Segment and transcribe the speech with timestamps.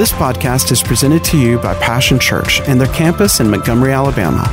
[0.00, 4.48] This podcast is presented to you by Passion Church and their campus in Montgomery, Alabama.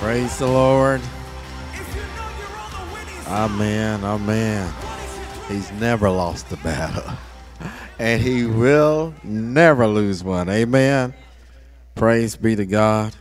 [0.00, 1.02] Praise the Lord.
[3.26, 4.04] Amen.
[4.04, 4.87] Amen.
[5.48, 7.16] He's never lost a battle.
[7.98, 10.48] And he will never lose one.
[10.48, 11.14] Amen.
[11.94, 13.14] Praise be to God.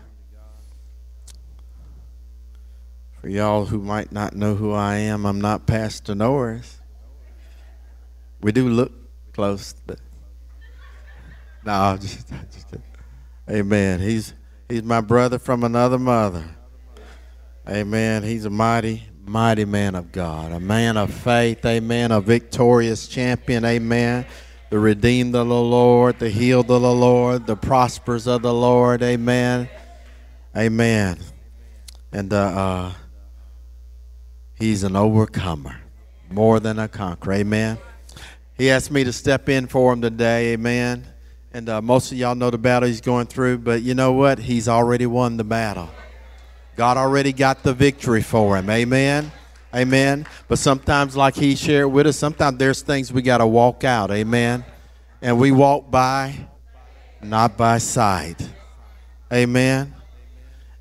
[3.22, 6.80] For y'all who might not know who I am, I'm not Pastor Norris.
[8.42, 8.92] We do look
[9.34, 10.00] close, but
[11.66, 12.68] no, just, just
[13.50, 14.00] Amen.
[14.00, 14.34] He's
[14.70, 16.46] he's my brother from another mother.
[17.68, 18.24] Amen.
[18.24, 21.66] He's a mighty, mighty man of God, a man of faith.
[21.66, 22.12] Amen.
[22.12, 23.66] A victorious champion.
[23.66, 24.26] Amen.
[24.70, 29.04] The redeemed of the Lord, the healed of the Lord, the prosperous of the Lord.
[29.04, 29.70] Amen.
[30.56, 31.20] Amen.
[32.12, 32.94] And uh, uh,
[34.56, 35.80] he's an overcomer,
[36.30, 37.34] more than a conqueror.
[37.34, 37.78] Amen.
[38.58, 40.54] He asked me to step in for him today.
[40.54, 41.06] Amen.
[41.54, 44.40] And uh, most of y'all know the battle he's going through, but you know what?
[44.40, 45.90] He's already won the battle.
[46.78, 48.70] God already got the victory for him.
[48.70, 49.32] Amen.
[49.76, 50.28] Amen.
[50.48, 54.12] But sometimes, like he shared with us, sometimes there's things we got to walk out.
[54.12, 54.64] Amen.
[55.20, 56.48] And we walk by,
[57.24, 58.48] not by sight.
[59.34, 59.96] Amen.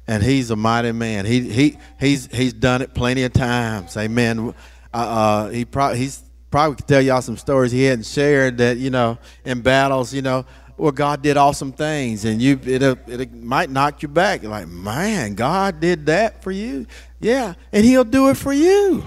[0.06, 1.24] And he's a mighty man.
[1.24, 3.96] He he he's he's done it plenty of times.
[3.96, 4.54] Amen.
[4.92, 8.76] Uh, uh, he probably he's probably could tell y'all some stories he hadn't shared that
[8.76, 10.12] you know in battles.
[10.12, 10.44] You know
[10.76, 14.42] well, God did awesome things, and you it it might knock you back.
[14.42, 16.86] You're like, man, God did that for you.
[17.18, 19.04] Yeah, and He'll do it for you.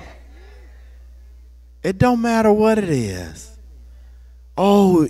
[1.83, 3.55] It don't matter what it is.
[4.57, 5.07] Oh,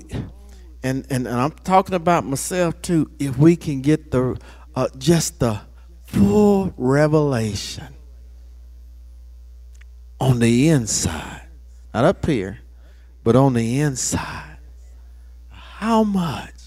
[0.83, 3.09] and and, and I'm talking about myself too.
[3.19, 4.37] If we can get the
[4.75, 5.61] uh, just the
[6.03, 7.87] full revelation
[10.19, 11.47] on the inside,
[11.93, 12.59] not up here,
[13.23, 14.48] but on the inside
[15.79, 16.61] how much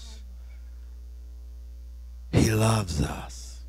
[2.31, 3.59] He loves us.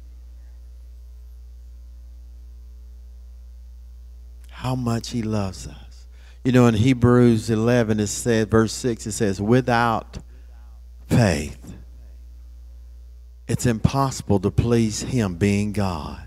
[4.48, 6.06] How much He loves us.
[6.44, 10.16] You know, in Hebrews 11, it says, verse 6, it says, without
[11.08, 11.74] faith,
[13.46, 16.26] it's impossible to please Him, being God.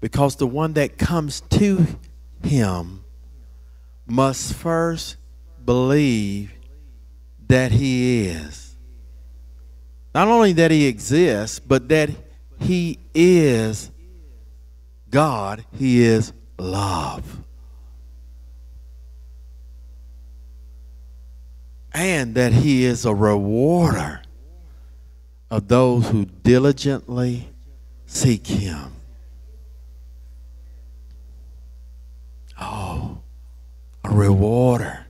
[0.00, 1.88] Because the one that comes to
[2.44, 3.02] Him
[4.06, 5.16] must first
[5.64, 6.52] believe
[7.52, 8.74] that He is.
[10.14, 12.08] Not only that He exists, but that
[12.58, 13.90] He is
[15.10, 17.44] God, He is love.
[21.92, 24.22] And that He is a rewarder
[25.50, 27.50] of those who diligently
[28.06, 28.92] seek Him.
[32.58, 33.18] Oh,
[34.04, 35.01] a rewarder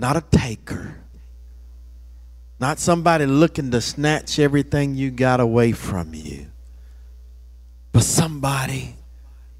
[0.00, 0.96] not a taker,
[2.58, 6.46] not somebody looking to snatch everything you got away from you,
[7.92, 8.96] but somebody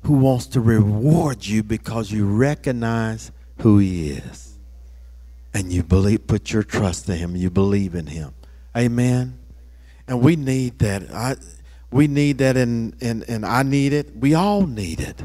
[0.03, 4.59] who wants to reward you because you recognize who he is.
[5.53, 7.35] And you believe put your trust in him.
[7.37, 8.33] You believe in him.
[8.77, 9.39] Amen?
[10.07, 11.11] And we need that.
[11.13, 11.37] I
[11.91, 14.17] we need that and and and i need it.
[14.17, 15.21] We all need it.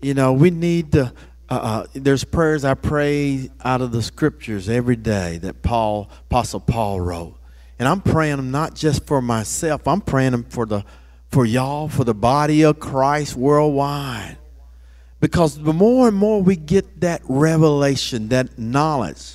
[0.00, 1.12] You know we need to
[1.52, 6.60] uh, uh, there's prayers I pray out of the scriptures every day that Paul, Apostle
[6.60, 7.36] Paul wrote.
[7.78, 10.82] And I'm praying them not just for myself, I'm praying them for, the,
[11.30, 14.38] for y'all, for the body of Christ worldwide.
[15.20, 19.34] Because the more and more we get that revelation, that knowledge,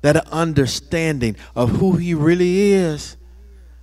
[0.00, 3.18] that understanding of who He really is,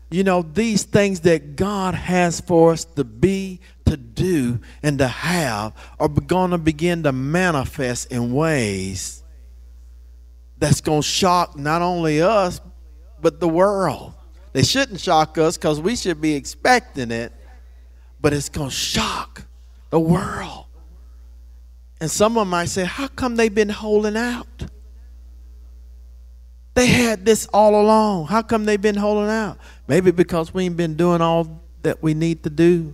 [0.10, 5.08] you know, these things that God has for us to be, to do and to
[5.08, 9.24] have are going to begin to manifest in ways
[10.58, 12.62] that's going to shock not only us,
[13.22, 14.14] but the world.
[14.54, 17.34] They shouldn't shock us because we should be expecting it,
[18.22, 19.44] but it's going to shock
[19.90, 20.66] the world.
[22.00, 24.48] And someone might say, How come they've been holding out?
[26.74, 28.28] They had this all along.
[28.28, 29.58] How come they've been holding out?
[29.88, 32.94] Maybe because we ain't been doing all that we need to do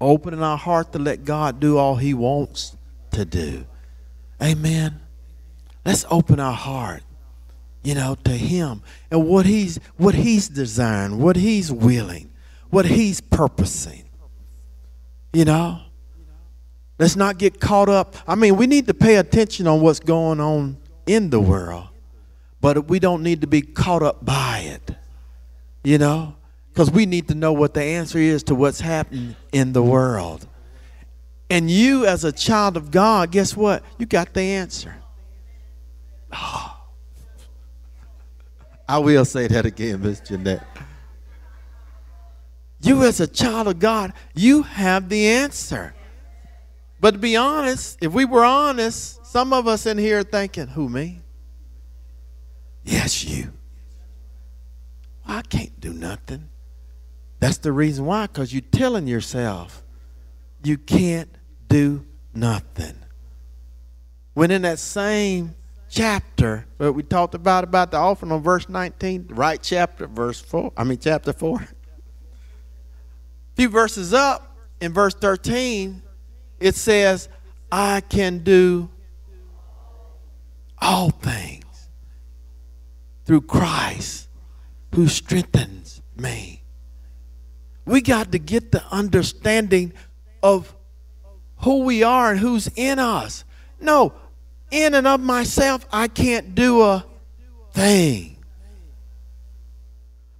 [0.00, 2.76] opening our heart to let God do all He wants
[3.12, 3.66] to do.
[4.42, 5.00] Amen.
[5.84, 7.02] Let's open our heart,
[7.82, 12.30] you know, to Him and what He's what He's designed, what He's willing,
[12.70, 14.04] what He's purposing.
[15.32, 15.80] You know,
[17.00, 18.14] Let's not get caught up.
[18.28, 20.76] I mean, we need to pay attention on what's going on
[21.06, 21.88] in the world,
[22.60, 24.94] but we don't need to be caught up by it.
[25.82, 26.36] You know?
[26.72, 30.46] Because we need to know what the answer is to what's happening in the world.
[31.50, 33.82] And you, as a child of God, guess what?
[33.98, 34.94] You got the answer.
[36.32, 36.76] Oh.
[38.88, 40.64] I will say that again, Miss Jeanette.
[42.80, 45.92] You, as a child of God, you have the answer.
[47.00, 50.88] But to be honest, if we were honest, some of us in here thinking, who,
[50.88, 51.20] me?
[52.84, 53.52] Yes, you.
[55.26, 56.48] Well, I can't do nothing.
[57.40, 59.82] That's the reason why, because you're telling yourself
[60.62, 61.34] you can't
[61.68, 62.04] do
[62.34, 62.94] nothing.
[64.34, 65.54] When in that same
[65.88, 70.72] chapter that we talked about about the offering on verse 19, right chapter, verse 4,
[70.76, 71.56] I mean chapter 4.
[71.60, 71.68] A
[73.56, 76.02] few verses up in verse 13,
[76.60, 77.28] it says,
[77.72, 78.90] I can do
[80.78, 81.88] all things
[83.24, 84.28] through Christ
[84.94, 86.59] who strengthens me.
[87.90, 89.92] We got to get the understanding
[90.44, 90.72] of
[91.56, 93.42] who we are and who's in us.
[93.80, 94.12] No,
[94.70, 97.04] in and of myself, I can't do a
[97.72, 98.36] thing.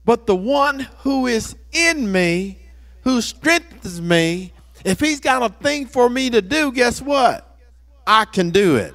[0.05, 2.61] But the one who is in me,
[3.03, 4.53] who strengthens me,
[4.85, 7.59] if he's got a thing for me to do, guess what?
[8.07, 8.95] I can do it.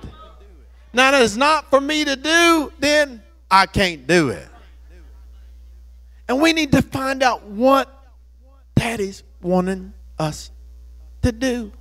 [0.93, 3.21] Now, that it's not for me to do, then
[3.51, 4.47] I can't do it.
[6.29, 7.94] And we need to find out what
[8.85, 10.51] Daddy's wanting us
[11.23, 11.71] to do.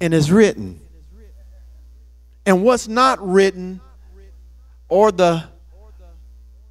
[0.00, 0.80] And it's written.
[2.44, 3.80] And what's not written
[4.88, 5.44] or the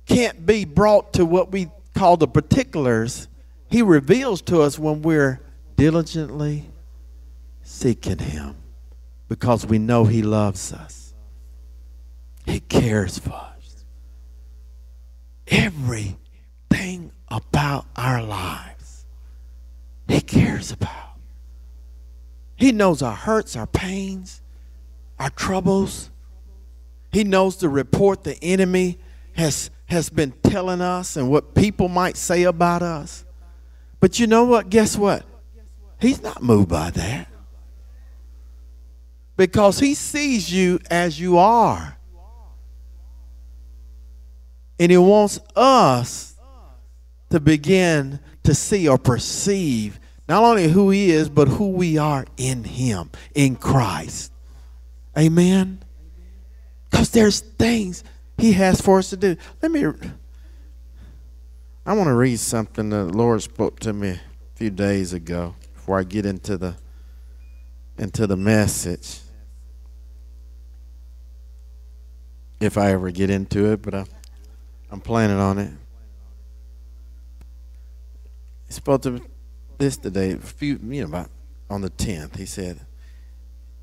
[0.06, 3.30] can't be brought to what we call the particulars,
[3.69, 5.40] he reveals to us when we're
[5.78, 6.66] diligently
[7.63, 8.56] seeking Him
[9.30, 11.13] because we know He loves us.
[12.46, 13.86] He cares for us.
[15.48, 18.75] Everything about our lives,
[20.07, 21.18] He cares about.
[22.56, 24.42] He knows our hurts, our pains,
[25.19, 26.10] our troubles.
[27.12, 28.98] He knows the report the enemy
[29.34, 33.25] has, has been telling us and what people might say about us.
[34.00, 34.69] But you know what?
[34.69, 35.25] Guess what?
[36.00, 37.28] He's not moved by that.
[39.38, 41.98] Because he sees you as you are.
[44.80, 46.36] And he wants us
[47.30, 52.25] to begin to see or perceive not only who he is, but who we are
[52.38, 54.31] in him, in Christ.
[55.18, 55.83] Amen?
[56.89, 58.03] Because there's things
[58.38, 59.38] he has for us to do.
[59.62, 59.86] Let me,
[61.86, 64.19] I want to read something that the Lord spoke to me a
[64.56, 66.75] few days ago before I get into the
[67.98, 69.19] into the message.
[72.59, 74.06] If I ever get into it, but I,
[74.91, 75.71] I'm planning on it.
[78.75, 79.22] Spoke to
[79.77, 81.30] this today, a few, you know, about
[81.69, 82.36] on the 10th.
[82.36, 82.81] He said,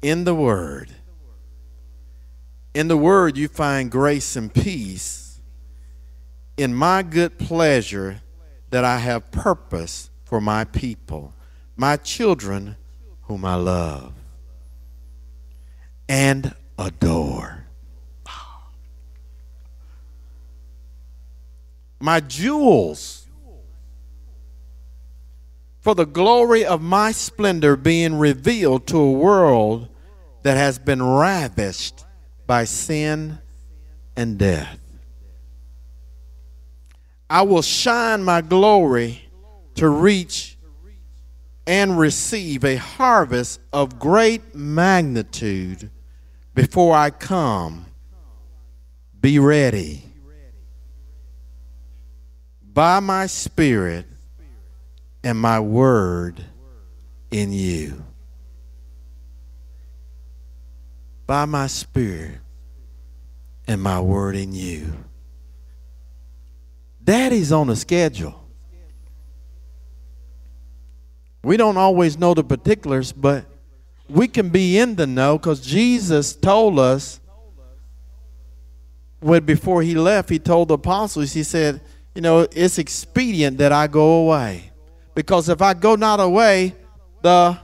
[0.03, 0.91] In the Word,
[2.75, 5.41] in the Word you find grace and peace.
[6.57, 8.21] In my good pleasure
[8.71, 11.33] that I have purpose for my people
[11.77, 12.77] my children
[13.23, 14.13] whom I love
[16.09, 17.67] and adore.
[21.99, 23.27] My jewels,
[25.83, 29.89] for the glory of my splendor being revealed to a world
[30.43, 32.05] that has been ravished
[32.47, 33.39] by sin
[34.17, 34.79] and death.
[37.29, 39.29] I will shine my glory
[39.75, 40.57] to reach
[41.67, 45.91] and receive a harvest of great magnitude
[46.55, 47.87] before I come.
[49.21, 50.05] Be ready.
[52.63, 54.07] By my Spirit
[55.25, 56.45] and my word
[57.31, 58.05] in you.
[61.27, 62.39] By my Spirit
[63.67, 64.93] and my word in you.
[67.03, 68.39] Daddy's on a schedule.
[71.43, 73.45] We don't always know the particulars, but
[74.09, 77.19] we can be in the know because Jesus told us
[79.21, 81.81] when before he left, he told the apostles, he said,
[82.15, 84.72] you know, it's expedient that I go away.
[85.15, 86.75] Because if I go not away,
[87.23, 87.59] the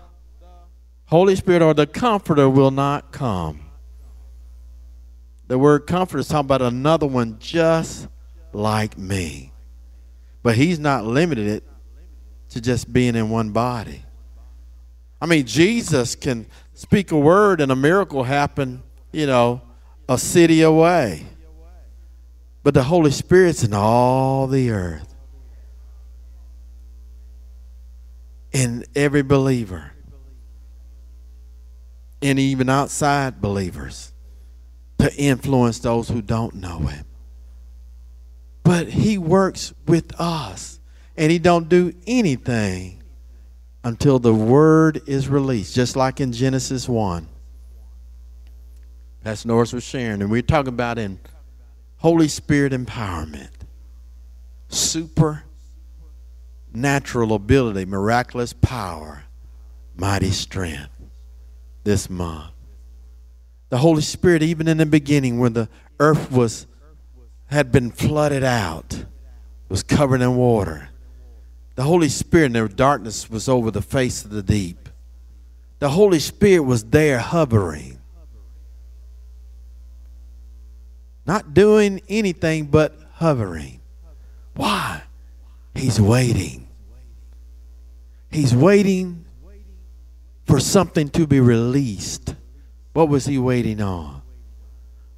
[1.07, 3.69] Holy Spirit or the Comforter will not come.
[5.49, 8.07] The word comforter is talking about another one just
[8.53, 9.53] like me.
[10.43, 11.65] But he's not limited it
[12.51, 14.03] to just being in one body.
[15.21, 19.63] I mean, Jesus can speak a word and a miracle happen, you know,
[20.09, 21.27] a city away.
[22.63, 25.08] But the Holy Spirit's in all the earth.
[28.53, 29.93] In every believer.
[32.23, 34.13] And even outside believers.
[34.99, 37.05] To influence those who don't know him.
[38.65, 40.81] But he works with us.
[41.17, 42.99] And he don't do anything
[43.85, 47.27] until the word is released, just like in Genesis 1.
[49.25, 51.19] Pastor Norris was sharing, and we are talking about in
[51.97, 53.51] Holy Spirit empowerment,
[56.79, 59.25] supernatural ability, miraculous power,
[59.97, 60.89] mighty strength
[61.83, 62.53] this month.
[63.71, 65.69] The Holy Spirit, even in the beginning, when the
[65.99, 66.67] earth was
[67.47, 69.05] had been flooded out,
[69.69, 70.91] was covered in water
[71.75, 74.89] the Holy Spirit and the darkness was over the face of the deep.
[75.79, 78.01] The Holy Spirit was there hovering.
[81.25, 83.81] Not doing anything but hovering.
[84.57, 85.03] Why?
[85.73, 86.68] He's waiting.
[88.31, 89.25] He's waiting
[90.45, 92.35] for something to be released.
[92.93, 94.23] What was he waiting on?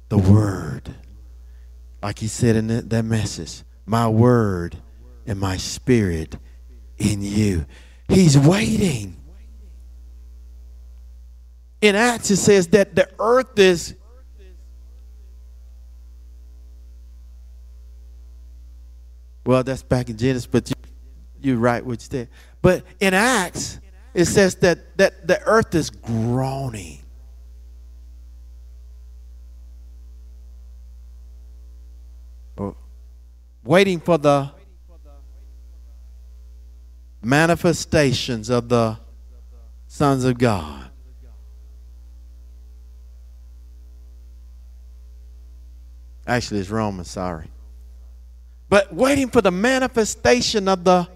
[0.09, 0.93] The Word.
[2.03, 4.77] Like he said in that, message, my Word
[5.25, 6.35] and my Spirit
[6.97, 7.65] in you.
[8.07, 9.17] He's waiting.
[11.81, 13.95] In Acts, it says that the earth is.
[19.45, 20.75] Well, that's back in Genesis, but you,
[21.41, 22.29] you're right what you said.
[22.61, 23.79] But in Acts,
[24.13, 26.99] it says that, that the earth is groaning.
[32.57, 32.75] Oh.
[33.63, 34.51] Waiting for the
[37.21, 38.97] manifestations of the
[39.87, 40.89] sons of God.
[46.27, 47.49] Actually, it's Romans, sorry.
[48.69, 51.09] But waiting for the manifestation of the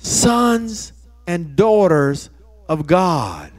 [0.00, 0.92] sons
[1.26, 2.30] and daughters
[2.68, 3.52] of God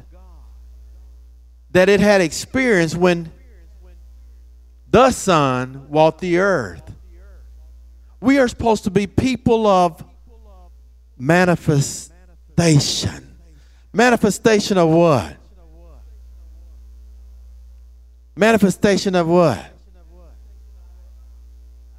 [1.72, 3.32] that it had experienced when
[4.90, 6.82] the Son walked the earth.
[8.20, 10.04] We are supposed to be people of
[11.18, 13.38] manifestation.
[13.94, 15.38] Manifestation of what?
[18.36, 19.66] Manifestation of what?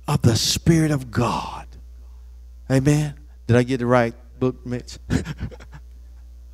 [0.07, 1.67] Of the Spirit of God.
[2.71, 3.15] Amen.
[3.47, 4.99] Did I get it right book, Mitch?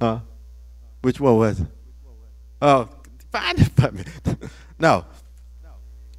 [0.00, 0.20] huh?
[1.00, 1.66] Which one was it?
[2.60, 2.86] Oh,
[3.32, 4.04] find it for me.
[4.78, 5.06] no.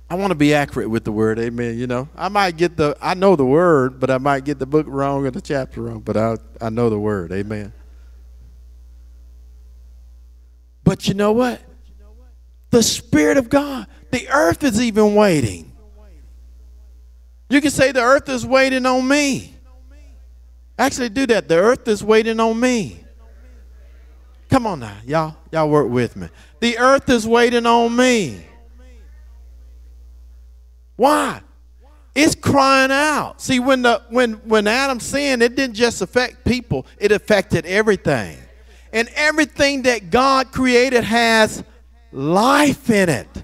[0.10, 1.78] I want to be accurate with the word, amen.
[1.78, 4.66] You know, I might get the, I know the word, but I might get the
[4.66, 7.72] book wrong or the chapter wrong, but I, I know the word, amen.
[10.84, 11.62] But you know what?
[12.72, 15.72] The Spirit of God, the earth is even waiting.
[17.48, 19.54] You can say the earth is waiting on me.
[20.80, 21.50] Actually, do that.
[21.50, 23.04] The earth is waiting on me.
[24.50, 25.36] Come on now, y'all.
[25.52, 26.30] Y'all work with me.
[26.62, 28.46] The earth is waiting on me.
[30.96, 31.42] Why?
[32.16, 33.42] It's crying out.
[33.42, 38.38] See, when the when when Adam sinned, it didn't just affect people, it affected everything.
[38.92, 41.64] And everything that God created has
[42.12, 43.44] life in it.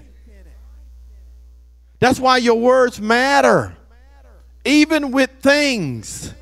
[2.00, 3.76] That's why your words matter.
[4.64, 6.34] Even with things.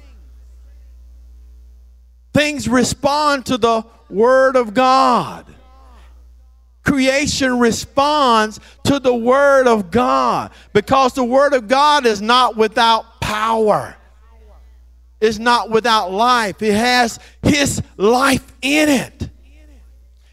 [2.34, 5.46] Things respond to the word of God
[6.84, 13.20] creation responds to the Word of God because the Word of God is not without
[13.20, 13.96] power.
[15.20, 16.62] It's not without life.
[16.62, 19.30] It has His life in it.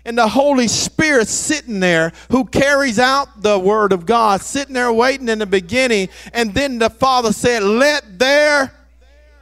[0.04, 4.92] And the Holy Spirit sitting there who carries out the Word of God, sitting there
[4.92, 6.10] waiting in the beginning.
[6.34, 8.74] And then the Father said, Let there.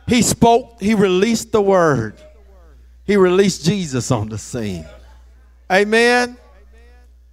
[0.08, 2.22] He spoke, He released the Word.
[3.10, 4.86] He released Jesus on the scene.
[5.72, 6.38] Amen.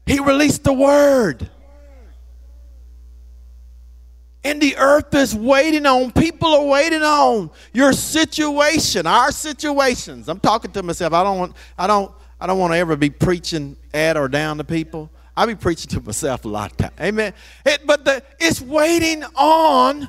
[0.07, 1.51] He released the word.
[4.43, 10.31] And the earth is waiting on, people are waiting on your situation, our situations.
[10.31, 11.13] I'm talking to myself.
[11.13, 14.57] I don't want, I don't, I don't want to ever be preaching at or down
[14.57, 15.11] to people.
[15.37, 16.95] I be preaching to myself a lot of times.
[16.99, 17.35] Amen.
[17.67, 20.09] It, but the, it's waiting on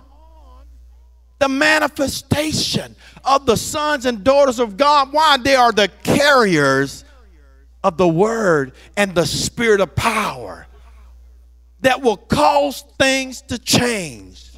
[1.40, 2.96] the manifestation
[3.28, 5.12] of the sons and daughters of God.
[5.12, 5.38] Why?
[5.38, 7.04] They are the carriers
[7.84, 10.66] of the word and the spirit of power
[11.82, 14.52] that will cause things to change.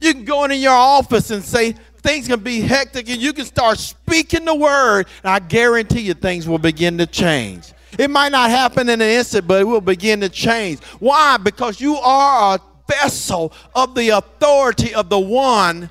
[0.00, 3.44] You can go into your office and say things can be hectic and you can
[3.44, 7.72] start speaking the word, and I guarantee you things will begin to change.
[7.98, 10.82] It might not happen in an instant, but it will begin to change.
[11.00, 11.36] Why?
[11.36, 15.90] Because you are a vessel of the authority of the one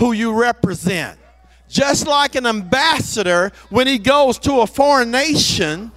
[0.00, 1.18] who you represent.
[1.68, 5.92] Just like an ambassador, when he goes to a foreign nation,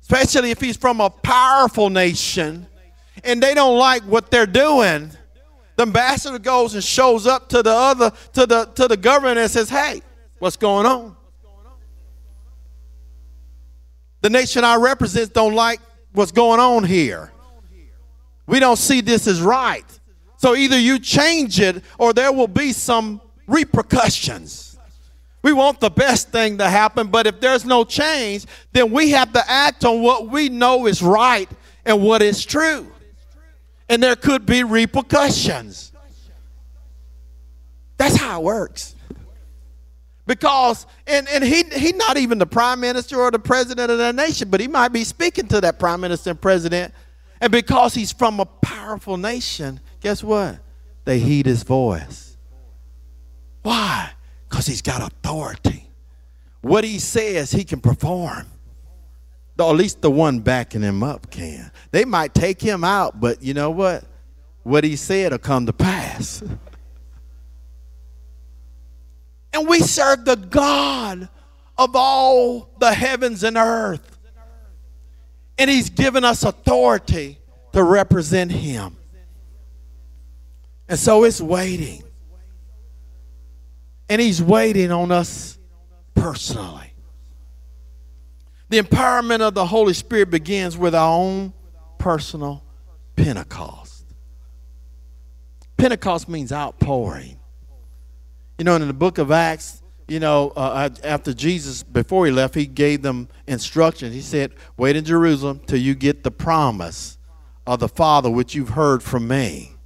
[0.00, 2.66] especially if he's from a powerful nation,
[3.22, 5.12] and they don't like what they're doing,
[5.76, 9.50] the ambassador goes and shows up to the other to the to the government and
[9.50, 10.02] says, "Hey,
[10.38, 11.16] what's going on?"
[14.22, 15.80] The nation I represent don't like
[16.12, 17.30] what's going on here.
[18.46, 19.99] We don't see this as right.
[20.40, 24.78] So either you change it or there will be some repercussions.
[25.42, 29.34] We want the best thing to happen, but if there's no change, then we have
[29.34, 31.46] to act on what we know is right
[31.84, 32.90] and what is true.
[33.90, 35.92] And there could be repercussions.
[37.98, 38.94] That's how it works.
[40.26, 44.14] Because, and, and he, he's not even the prime minister or the president of the
[44.14, 46.94] nation, but he might be speaking to that prime minister and president.
[47.42, 50.58] And because he's from a powerful nation, guess what?
[51.04, 52.36] They heed his voice.
[53.62, 54.10] Why?
[54.48, 55.88] Because he's got authority.
[56.60, 58.46] What he says, he can perform.
[59.58, 61.70] Or at least the one backing him up can.
[61.90, 64.04] They might take him out, but you know what?
[64.62, 66.42] What he said will come to pass.
[69.52, 71.28] And we serve the God
[71.76, 74.18] of all the heavens and earth.
[75.58, 77.38] And He's given us authority
[77.72, 78.96] to represent Him.
[80.90, 82.02] And so it's waiting.
[84.08, 85.56] And He's waiting on us
[86.14, 86.92] personally.
[88.68, 91.52] The empowerment of the Holy Spirit begins with our own
[91.98, 92.64] personal
[93.14, 94.04] Pentecost.
[95.76, 97.38] Pentecost means outpouring.
[98.58, 102.56] You know, in the book of Acts, you know, uh, after Jesus, before he left,
[102.56, 104.12] he gave them instructions.
[104.12, 107.16] He said, Wait in Jerusalem till you get the promise
[107.64, 109.76] of the Father which you've heard from me.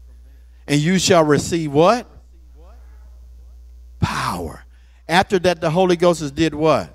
[0.66, 2.06] And you shall receive what?
[4.00, 4.64] Power.
[5.08, 6.90] After that, the Holy Ghost has did what?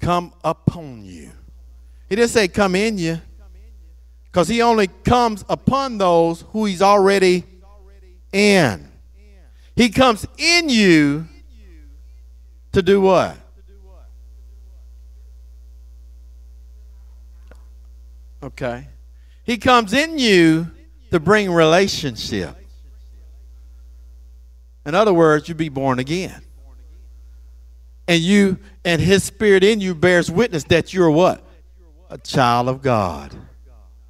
[0.00, 1.30] Come upon you.
[2.08, 3.20] He didn't say come in you,
[4.26, 7.44] because he only comes upon those who he's already
[8.32, 8.90] in.
[9.74, 11.26] He comes in you
[12.72, 13.36] to do what?
[18.42, 18.88] Okay.
[19.44, 20.70] He comes in you
[21.14, 22.56] to bring relationship.
[24.84, 26.42] In other words, you be born again.
[28.08, 31.40] And you and his spirit in you bears witness that you're what?
[32.10, 33.32] A child of God.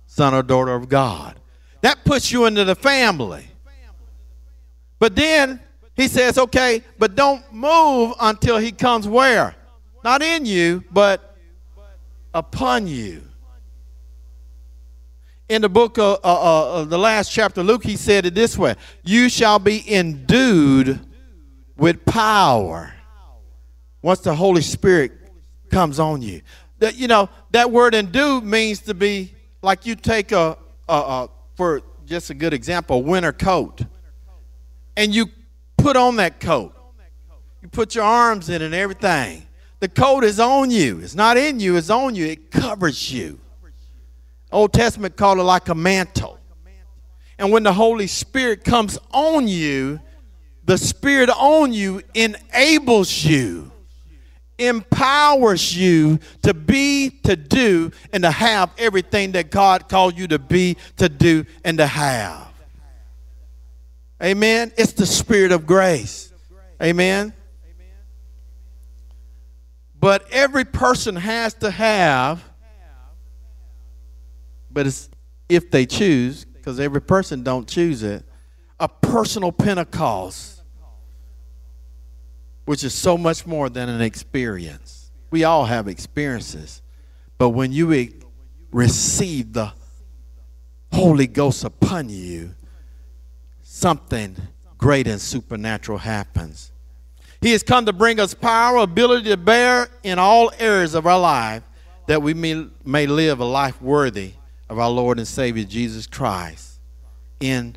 [0.06, 1.38] Son or daughter of God.
[1.82, 3.48] That puts you into the family.
[4.98, 5.60] But then
[5.96, 9.54] he says, okay, but don't move until he comes where?
[10.02, 11.36] Not in you, but
[12.32, 13.24] upon you.
[15.48, 18.56] In the book of, uh, uh, of the last chapter, Luke, he said it this
[18.56, 21.00] way You shall be endued
[21.76, 22.94] with power
[24.00, 25.12] once the Holy Spirit
[25.70, 26.40] comes on you.
[26.78, 30.56] That, you know, that word endued means to be like you take a,
[30.88, 33.82] a, a for just a good example, a winter coat
[34.96, 35.26] and you
[35.76, 36.74] put on that coat.
[37.62, 39.46] You put your arms in and everything.
[39.80, 41.00] The coat is on you.
[41.00, 42.26] It's not in you, it's on you.
[42.26, 43.40] It covers you.
[44.54, 46.38] Old Testament called it like a mantle.
[47.38, 50.00] And when the Holy Spirit comes on you,
[50.64, 53.72] the Spirit on you enables you,
[54.56, 60.38] empowers you to be, to do, and to have everything that God called you to
[60.38, 62.48] be, to do, and to have.
[64.22, 64.72] Amen.
[64.78, 66.32] It's the spirit of grace.
[66.80, 67.32] Amen.
[69.98, 72.44] But every person has to have,
[74.74, 75.08] but it's
[75.48, 78.24] if they choose, because every person don't choose it,
[78.80, 80.62] a personal Pentecost,
[82.64, 85.12] which is so much more than an experience.
[85.30, 86.82] We all have experiences,
[87.38, 88.08] but when you
[88.72, 89.72] receive the
[90.92, 92.54] Holy Ghost upon you,
[93.62, 94.36] something
[94.78, 96.72] great and supernatural happens.
[97.40, 101.18] He has come to bring us power, ability to bear in all areas of our
[101.18, 101.62] life
[102.06, 104.32] that we may, may live a life worthy
[104.74, 106.80] of our Lord and Savior Jesus Christ
[107.38, 107.76] in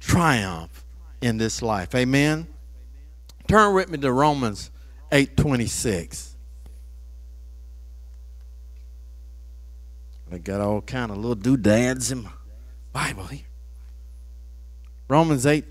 [0.00, 0.84] triumph
[1.20, 1.94] in this life.
[1.94, 2.48] Amen.
[3.46, 4.72] Turn with me to Romans
[5.12, 6.34] 8:26.
[10.32, 12.32] I got all kind of little doodads in my
[12.92, 13.46] Bible here.
[15.06, 15.70] Romans 8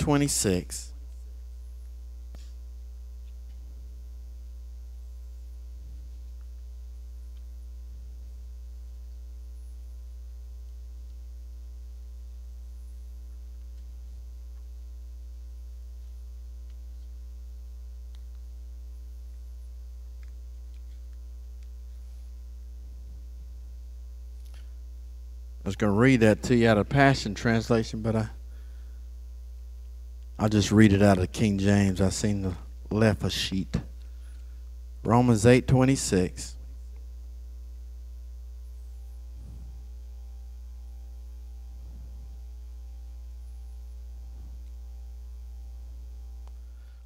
[25.71, 28.29] was going to read that to you out of Passion Translation, but I,
[30.37, 32.01] I'll just read it out of King James.
[32.01, 32.53] I seen the
[32.89, 33.77] left a sheet.
[35.01, 36.57] Romans 8 26.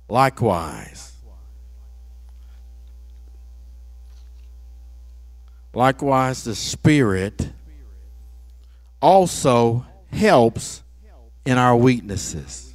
[0.10, 1.14] Likewise,
[5.72, 7.52] likewise, the Spirit
[9.02, 10.84] also helps
[11.46, 12.74] in our weaknesses.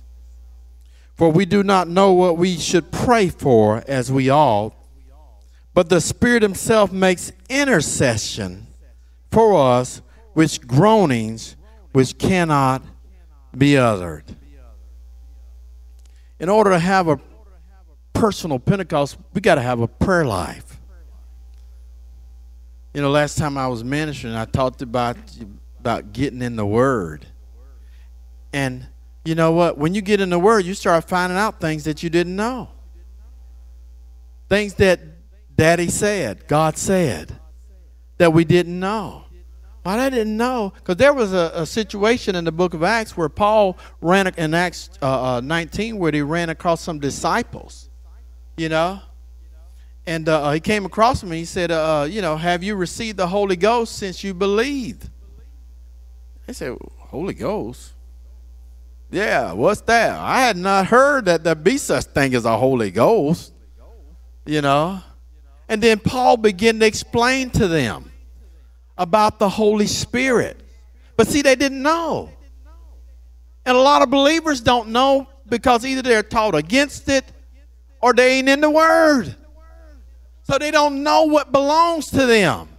[1.17, 4.73] For we do not know what we should pray for as we ought,
[5.75, 8.67] but the Spirit Himself makes intercession
[9.31, 10.01] for us
[10.35, 11.57] with groanings
[11.93, 12.83] which cannot
[13.57, 14.25] be uttered.
[16.39, 17.21] In order to have a
[18.13, 20.79] personal Pentecost, we got to have a prayer life.
[22.95, 25.17] You know, last time I was ministering, I talked about
[25.81, 27.27] about getting in the Word.
[28.53, 28.87] And
[29.25, 29.79] you know what?
[29.79, 32.69] When you get in the Word, you start finding out things that you didn't know.
[34.49, 35.01] Things that
[35.57, 37.39] Daddy said, God said,
[38.19, 39.25] that we didn't know.
[39.85, 43.17] Well, I didn't know because there was a, a, situation in the book of Acts
[43.17, 47.89] where Paul ran in Acts uh, uh, 19 where he ran across some disciples,
[48.59, 49.01] you know,
[50.07, 51.39] and uh, he came across me.
[51.39, 55.09] he said, uh, uh, you know, have you received the Holy Ghost since you believed?
[56.51, 57.93] They said, Holy Ghost?
[59.09, 60.19] Yeah, what's that?
[60.19, 63.53] I had not heard that there be such thing as a Holy Ghost.
[64.45, 65.01] You know?
[65.69, 68.11] And then Paul began to explain to them
[68.99, 70.61] about the Holy Spirit.
[71.17, 72.31] But see, they didn't know.
[73.65, 77.27] And a lot of believers don't know because either they're taught against it
[78.03, 79.37] or they ain't in the Word.
[80.43, 82.70] So they don't know what belongs to them.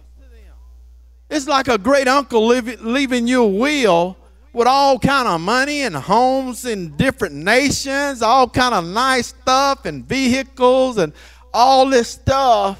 [1.32, 4.18] It's like a great uncle leaving you a will
[4.52, 9.86] with all kind of money and homes in different nations, all kind of nice stuff
[9.86, 11.14] and vehicles and
[11.54, 12.78] all this stuff,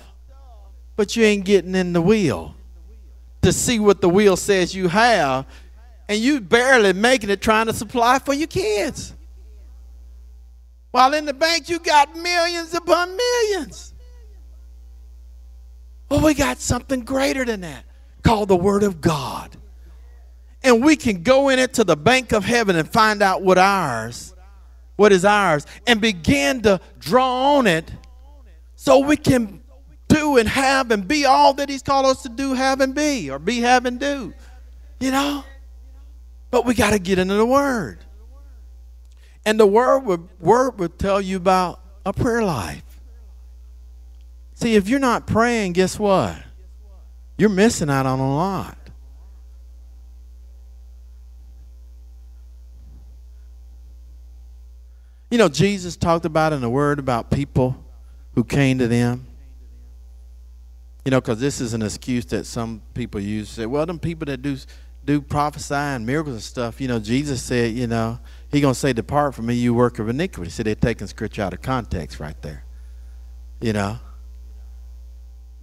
[0.96, 2.54] but you ain't getting in the wheel
[3.40, 5.46] to see what the wheel says you have,
[6.10, 9.14] and you barely making it trying to supply for your kids.
[10.90, 13.94] While in the bank you got millions upon millions.
[16.10, 17.86] Well, we got something greater than that
[18.22, 19.56] called the Word of God.
[20.62, 23.58] And we can go in it to the bank of heaven and find out what
[23.58, 24.34] ours,
[24.96, 27.90] what is ours, and begin to draw on it
[28.76, 29.60] so we can
[30.08, 33.30] do and have and be all that He's called us to do, have and be,
[33.30, 34.32] or be, have and do.
[35.00, 35.44] You know?
[36.50, 37.98] But we got to get into the Word.
[39.44, 42.84] And the Word would, word would tell you about a prayer life.
[44.54, 46.36] See, if you're not praying, guess what?
[47.42, 48.78] You're missing out on a lot.
[55.28, 57.84] You know, Jesus talked about in the Word about people
[58.36, 59.26] who came to them.
[61.04, 63.48] You know, because this is an excuse that some people use.
[63.48, 64.56] Say, well, them people that do
[65.04, 66.80] do prophesy and miracles and stuff.
[66.80, 68.20] You know, Jesus said, you know,
[68.52, 71.52] He gonna say, "Depart from me, you work of iniquity." Said they're taking scripture out
[71.52, 72.62] of context right there.
[73.60, 73.98] You know,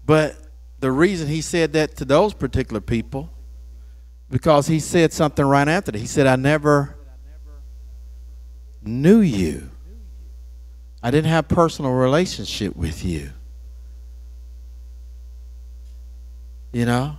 [0.05, 0.48] but
[0.79, 3.29] the reason he said that to those particular people
[4.29, 5.97] because he said something right after that.
[5.97, 6.95] He said, I never
[8.81, 9.69] knew you.
[11.01, 13.31] I didn't have personal relationship with you.
[16.71, 17.17] You know?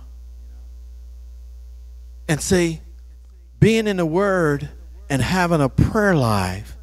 [2.29, 2.79] And see,
[3.59, 4.69] being in the Word
[5.09, 6.77] and having a prayer life,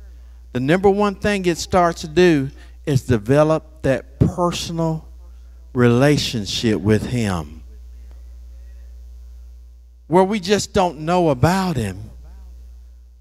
[0.52, 2.50] the number one thing it starts to do
[2.84, 5.07] is develop that personal
[5.72, 7.62] relationship with Him.
[10.06, 12.10] Where we just don't know about Him,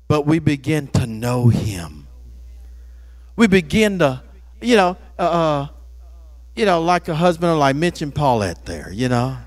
[0.07, 2.07] but we begin to know Him.
[3.35, 4.23] We begin to,
[4.61, 5.67] you know, uh, uh
[6.57, 9.37] you know, like a husband, and like mentioned Paulette there, you know.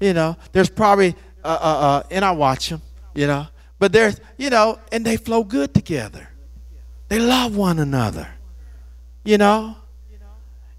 [0.00, 2.82] You know, there's probably, uh, uh, uh, and I watch them,
[3.14, 3.46] you know,
[3.78, 6.28] but there's, you know, and they flow good together.
[7.08, 8.28] They love one another,
[9.24, 9.76] you know.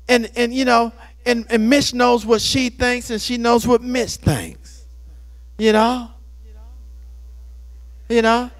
[0.07, 0.93] And, and you know,
[1.25, 4.85] and, and Mitch knows what she thinks, and she knows what Mitch thinks.
[5.57, 6.09] You know?
[8.09, 8.51] You know?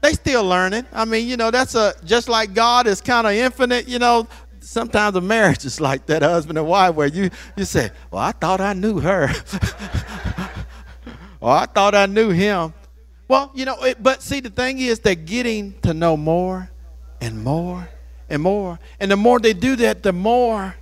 [0.00, 0.86] They still learning.
[0.92, 4.28] I mean, you know, that's a just like God is kind of infinite, you know.
[4.60, 8.32] Sometimes a marriage is like that, husband and wife, where you, you say, Well, I
[8.32, 9.24] thought I knew her.
[11.40, 12.74] or I thought I knew him.
[13.28, 16.70] Well, you know, it, but see, the thing is, they're getting to know more
[17.20, 17.88] and more
[18.28, 18.78] and more.
[19.00, 20.74] And the more they do that, the more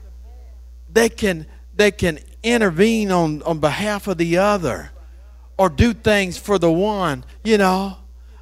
[0.93, 4.91] they can they can intervene on, on behalf of the other
[5.57, 7.97] or do things for the one, you know,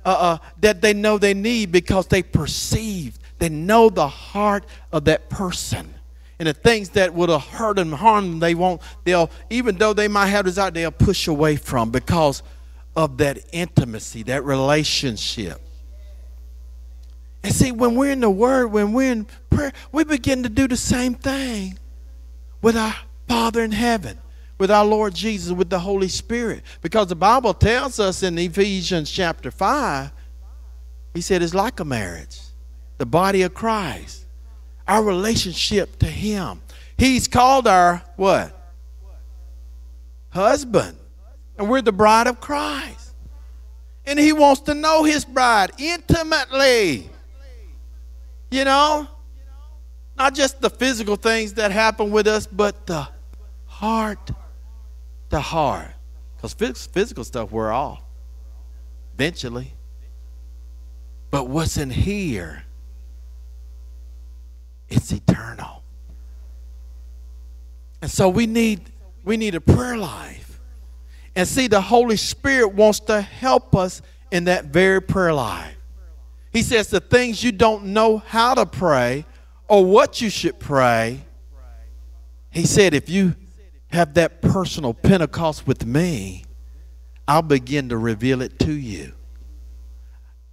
[0.04, 5.04] uh, uh, that they know they need because they perceive, they know the heart of
[5.04, 5.94] that person.
[6.38, 9.92] And the things that would have hurt and harmed them, they won't, they'll, even though
[9.92, 12.42] they might have desire, they'll push away from because
[12.96, 15.60] of that intimacy, that relationship.
[17.42, 20.66] And see, when we're in the Word, when we're in prayer, we begin to do
[20.66, 21.78] the same thing
[22.62, 22.94] with our
[23.28, 24.18] Father in heaven,
[24.58, 26.62] with our Lord Jesus, with the Holy Spirit.
[26.82, 30.12] Because the Bible tells us in Ephesians chapter 5,
[31.14, 32.40] he said it's like a marriage,
[32.98, 34.26] the body of Christ,
[34.86, 36.60] our relationship to Him.
[36.96, 38.56] He's called our what?
[40.28, 40.96] Husband.
[41.58, 43.14] And we're the bride of Christ.
[44.06, 47.08] And He wants to know His bride intimately.
[48.50, 49.08] You know?
[50.20, 53.08] Not just the physical things that happen with us, but the
[53.64, 54.30] heart
[55.30, 55.92] to heart.
[56.36, 58.02] Because physical stuff we're off
[59.14, 59.72] eventually.
[61.30, 62.64] But what's in here,
[64.90, 65.82] it's eternal.
[68.02, 68.82] And so we need
[69.24, 70.60] we need a prayer life.
[71.34, 75.78] And see, the Holy Spirit wants to help us in that very prayer life.
[76.52, 79.24] He says the things you don't know how to pray
[79.70, 81.20] or what you should pray.
[82.50, 83.36] He said, if you
[83.92, 86.44] have that personal Pentecost with me,
[87.28, 89.12] I'll begin to reveal it to you.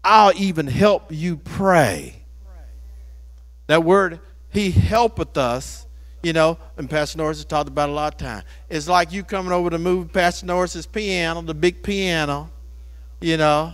[0.04, 2.22] I'll even help you pray.
[3.66, 4.20] That word,
[4.52, 5.88] He helpeth us,
[6.22, 8.44] you know, and Pastor Norris has talked about a lot of time.
[8.70, 12.52] It's like you coming over to move Pastor Norris's piano, the big piano,
[13.20, 13.74] you know,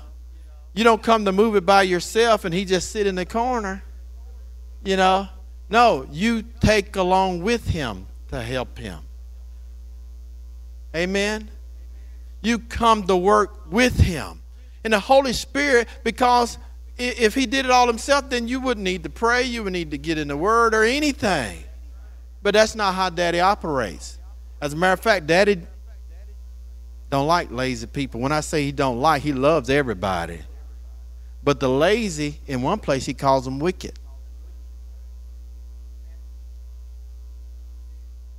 [0.73, 3.84] you don't come to move it by yourself and he just sit in the corner.
[4.83, 5.27] You know?
[5.69, 8.99] No, you take along with him to help him.
[10.95, 11.49] Amen.
[12.41, 14.41] You come to work with him.
[14.83, 16.57] And the Holy Spirit, because
[16.97, 19.91] if he did it all himself, then you wouldn't need to pray, you would need
[19.91, 21.63] to get in the word or anything.
[22.41, 24.19] But that's not how daddy operates.
[24.61, 25.61] As a matter of fact, daddy
[27.09, 28.19] don't like lazy people.
[28.19, 30.39] When I say he don't like, he loves everybody.
[31.43, 33.97] But the lazy, in one place, he calls them wicked.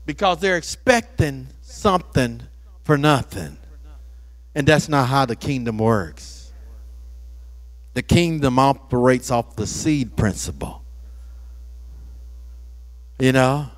[0.07, 2.43] Because they're expecting something
[2.85, 3.57] for nothing.
[4.55, 6.53] And that's not how the kingdom works.
[7.95, 10.85] The kingdom operates off the seed principle.
[13.19, 13.71] You know?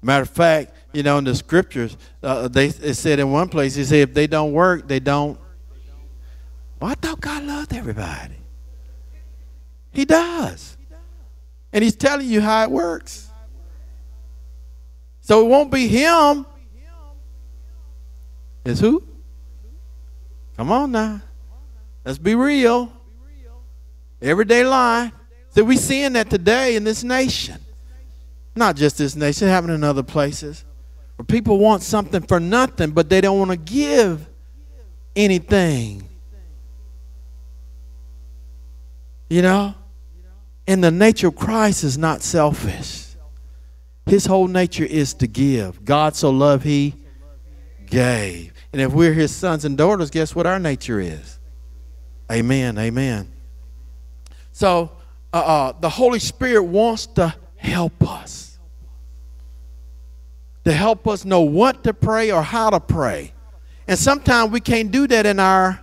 [0.00, 3.74] Matter of fact, you know, in the scriptures, uh, they it said in one place,
[3.74, 5.38] he said, if they don't work, they don't.
[6.80, 8.36] Well, I thought God loved everybody.
[9.90, 10.76] He does.
[11.72, 13.27] And he's telling you how it works.
[15.28, 16.46] So it won't be him.
[18.64, 19.04] It's who?
[20.56, 21.20] Come on now.
[22.02, 22.90] Let's be real.
[24.22, 25.12] Everyday lie.
[25.50, 27.58] So we seeing that today in this nation.
[28.56, 30.64] Not just this nation, happening in other places.
[31.16, 34.26] Where people want something for nothing, but they don't want to give
[35.14, 36.08] anything.
[39.28, 39.74] You know?
[40.66, 43.07] And the nature of Christ is not selfish.
[44.08, 45.84] His whole nature is to give.
[45.84, 46.94] God so loved, He
[47.86, 48.52] gave.
[48.72, 51.38] And if we're His sons and daughters, guess what our nature is?
[52.30, 52.78] Amen.
[52.78, 53.30] Amen.
[54.52, 54.92] So,
[55.32, 58.58] uh, uh, the Holy Spirit wants to help us,
[60.64, 63.32] to help us know what to pray or how to pray.
[63.86, 65.80] And sometimes we can't do that in our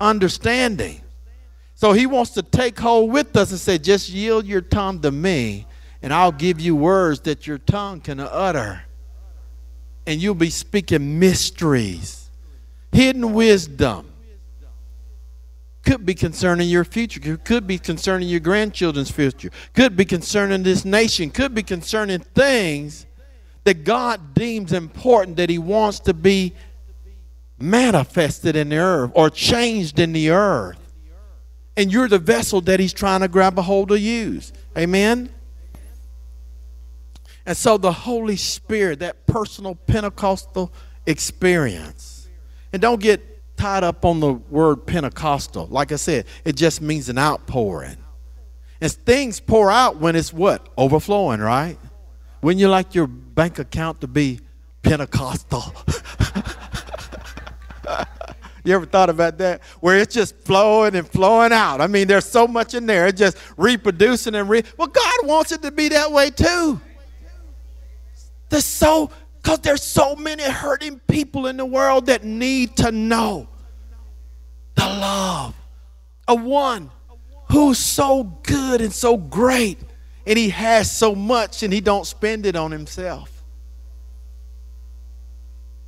[0.00, 1.00] understanding.
[1.74, 5.10] So he wants to take hold with us and say, just yield your tongue to
[5.10, 5.66] me,
[6.02, 8.82] and I'll give you words that your tongue can utter.
[10.06, 12.30] And you'll be speaking mysteries,
[12.92, 14.12] hidden wisdom.
[15.84, 20.84] Could be concerning your future, could be concerning your grandchildren's future, could be concerning this
[20.84, 23.06] nation, could be concerning things
[23.64, 26.54] that God deems important that He wants to be
[27.58, 30.78] manifested in the earth or changed in the earth
[31.78, 34.52] and you're the vessel that he's trying to grab a hold of use.
[34.76, 35.32] Amen?
[37.48, 40.70] And so the Holy Spirit, that personal Pentecostal
[41.06, 42.28] experience.
[42.74, 45.66] And don't get tied up on the word Pentecostal.
[45.68, 47.96] Like I said, it just means an outpouring.
[48.82, 50.68] And things pour out when it's what?
[50.76, 51.78] Overflowing, right?
[52.42, 54.40] When you like your bank account to be
[54.82, 55.62] Pentecostal.
[58.64, 59.62] You ever thought about that?
[59.80, 61.80] Where it's just flowing and flowing out.
[61.80, 63.06] I mean, there's so much in there.
[63.06, 64.62] It's just reproducing and re.
[64.76, 66.78] Well, God wants it to be that way too.
[68.48, 73.48] There's so, because there's so many hurting people in the world that need to know
[74.74, 75.54] the love
[76.26, 76.90] of one
[77.50, 79.78] who's so good and so great
[80.26, 83.42] and he has so much and he don't spend it on himself.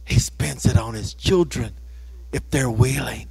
[0.07, 1.75] He spends it on his children
[2.33, 3.29] if they're willing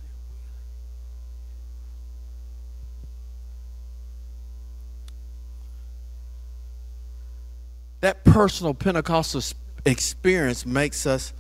[8.02, 9.42] that personal pentecostal
[9.86, 11.34] experience makes us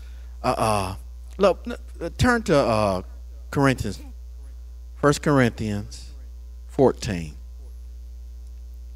[0.43, 0.95] uh, uh
[1.37, 1.65] look
[2.17, 3.01] turn to uh
[3.51, 3.99] corinthians
[5.01, 6.11] First corinthians
[6.67, 7.33] 14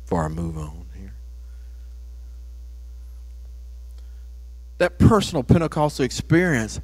[0.04, 1.14] before I move on here.
[4.80, 6.82] That personal Pentecostal experience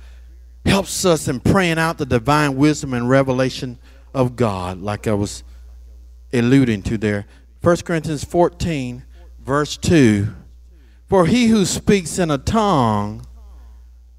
[0.65, 3.77] helps us in praying out the divine wisdom and revelation
[4.13, 5.43] of God, like I was
[6.31, 7.25] alluding to there.
[7.61, 9.03] 1 Corinthians 14,
[9.39, 10.33] verse 2
[11.10, 13.26] For he who speaks in a tongue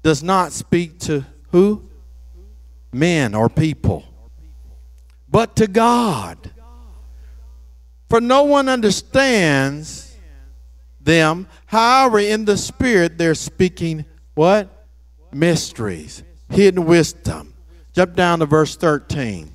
[0.03, 1.89] does not speak to who?
[2.91, 4.03] Men or people,
[5.29, 6.51] but to God.
[8.09, 10.17] For no one understands
[10.99, 11.47] them.
[11.67, 14.87] However, in the spirit, they're speaking what?
[15.31, 17.53] Mysteries, hidden wisdom.
[17.93, 19.49] Jump down to verse 13.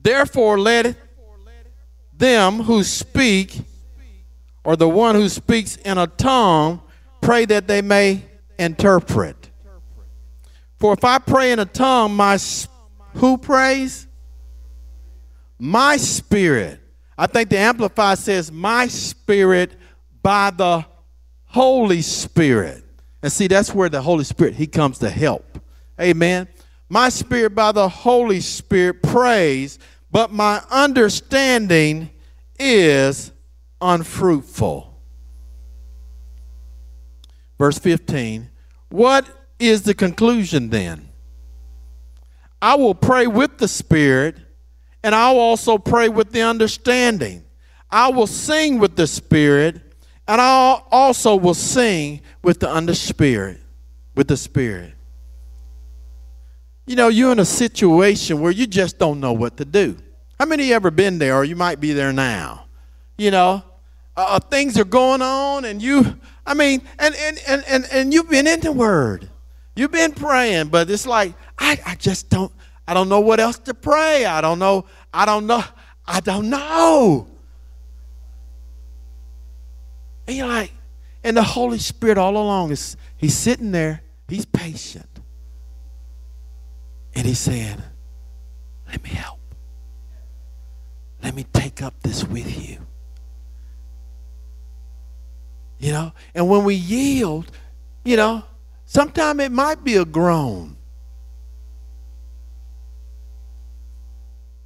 [0.00, 0.96] Therefore, let
[2.16, 3.62] them who speak,
[4.64, 6.80] or the one who speaks in a tongue,
[7.20, 8.24] pray that they may
[8.58, 9.50] interpret.
[10.78, 12.38] For if I pray in a tongue, my
[13.14, 14.06] who prays?
[15.58, 16.82] My spirit
[17.16, 19.76] I think the Amplified says, My spirit
[20.22, 20.84] by the
[21.44, 22.84] Holy Spirit.
[23.22, 25.60] And see, that's where the Holy Spirit, He comes to help.
[26.00, 26.48] Amen.
[26.88, 29.78] My spirit by the Holy Spirit prays,
[30.10, 32.10] but my understanding
[32.58, 33.30] is
[33.82, 34.88] unfruitful.
[37.58, 38.50] Verse 15.
[38.88, 41.08] What is the conclusion then?
[42.60, 44.36] I will pray with the Spirit
[45.02, 47.44] and I'll also pray with the understanding.
[47.90, 49.80] I will sing with the Spirit,
[50.26, 53.60] and I also will sing with the under spirit,
[54.14, 54.94] with the Spirit.
[56.86, 59.96] You know, you're in a situation where you just don't know what to do.
[60.38, 62.66] How many ever been there, or you might be there now?
[63.18, 63.64] You know,
[64.16, 68.14] uh, uh, things are going on, and you, I mean, and, and, and, and, and
[68.14, 69.30] you've been in the Word.
[69.74, 72.52] You've been praying, but it's like, I, I just don't,
[72.86, 74.26] I don't know what else to pray.
[74.26, 74.84] I don't know.
[75.14, 75.64] I don't know.
[76.06, 77.28] I don't know.
[80.26, 80.72] And you're like,
[81.24, 85.06] and the Holy Spirit all along is he's sitting there, he's patient.
[87.14, 87.80] And he's saying,
[88.88, 89.38] Let me help.
[91.22, 92.78] Let me take up this with you.
[95.82, 97.50] You know, and when we yield,
[98.04, 98.44] you know,
[98.84, 100.76] sometimes it might be a groan.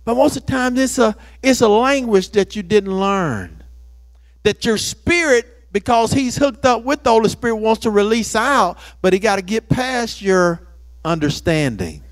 [0.05, 3.65] But most of the time, it's a, it's a language that you didn't learn.
[4.43, 8.77] That your spirit, because he's hooked up with the Holy Spirit, wants to release out,
[9.01, 10.69] but he got to get past your
[11.03, 12.05] understanding.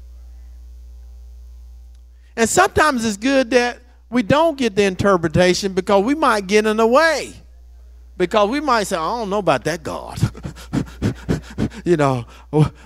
[2.38, 6.78] And sometimes it's good that we don't get the interpretation because we might get in
[6.78, 7.34] the way.
[8.16, 10.18] Because we might say, I don't know about that God.
[11.84, 12.24] you know,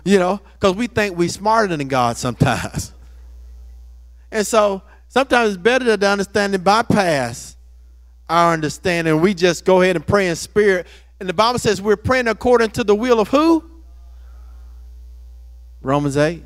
[0.05, 2.93] you know, because we think we're smarter than God sometimes.
[4.31, 7.57] And so Sometimes it's better to understand and bypass
[8.29, 9.21] our understanding.
[9.21, 10.87] We just go ahead and pray in spirit.
[11.19, 13.69] And the Bible says we're praying according to the will of who?
[15.81, 16.45] Romans 8,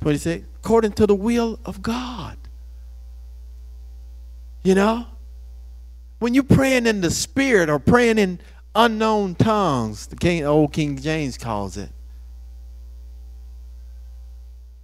[0.00, 0.44] 26.
[0.56, 2.36] According to the will of God.
[4.64, 5.06] You know?
[6.26, 8.40] When you're praying in the spirit or praying in
[8.74, 11.88] unknown tongues, the King, old King James calls it,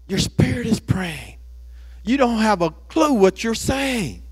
[0.07, 1.38] your spirit is praying
[2.05, 4.22] you don't have a clue what you're saying.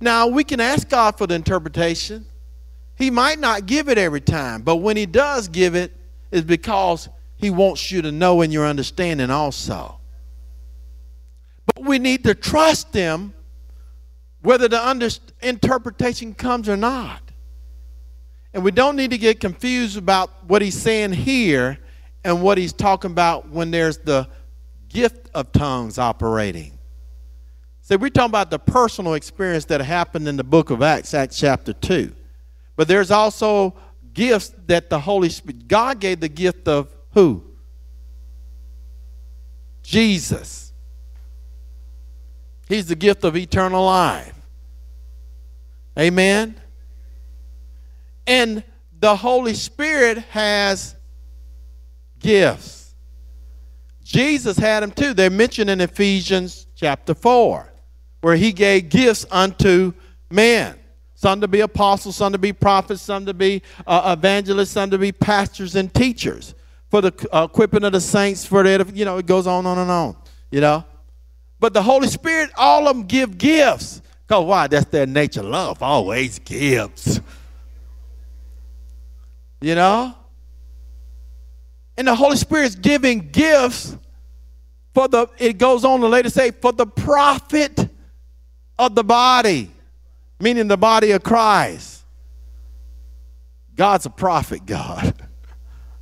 [0.00, 2.26] Now, we can ask God for the interpretation.
[2.94, 5.92] He might not give it every time, but when He does give it,
[6.30, 9.98] it's because He wants you to know in your understanding also.
[11.66, 13.34] But we need to trust Him
[14.42, 15.08] whether the under-
[15.40, 17.20] interpretation comes or not.
[18.54, 21.78] And we don't need to get confused about what He's saying here
[22.24, 24.28] and what He's talking about when there's the
[24.88, 26.78] gift of tongues operating.
[27.80, 31.38] So we're talking about the personal experience that happened in the book of Acts, Acts
[31.38, 32.12] chapter 2.
[32.76, 33.74] But there's also
[34.12, 37.44] gifts that the Holy Spirit, God gave the gift of who?
[39.82, 40.71] Jesus.
[42.68, 44.34] He's the gift of eternal life.
[45.98, 46.60] Amen.
[48.26, 48.62] And
[48.98, 50.96] the Holy Spirit has
[52.18, 52.82] gifts
[54.12, 55.14] Jesus had them too.
[55.14, 57.72] They're mentioned in Ephesians chapter 4,
[58.20, 59.94] where he gave gifts unto
[60.30, 60.78] men.
[61.14, 64.98] Some to be apostles, some to be prophets, some to be uh, evangelists, some to
[64.98, 66.54] be pastors and teachers
[66.90, 69.78] for the uh, equipping of the saints, for the, you know, it goes on, on
[69.78, 70.14] and on,
[70.50, 70.84] you know.
[71.62, 74.02] But the Holy Spirit, all of them give gifts.
[74.26, 74.66] Because why?
[74.66, 75.44] That's their nature.
[75.44, 77.20] Love always gives.
[79.60, 80.12] You know?
[81.96, 83.96] And the Holy Spirit's giving gifts
[84.92, 87.88] for the, it goes on to later say, for the profit
[88.76, 89.70] of the body,
[90.40, 92.02] meaning the body of Christ.
[93.76, 95.14] God's a prophet, God.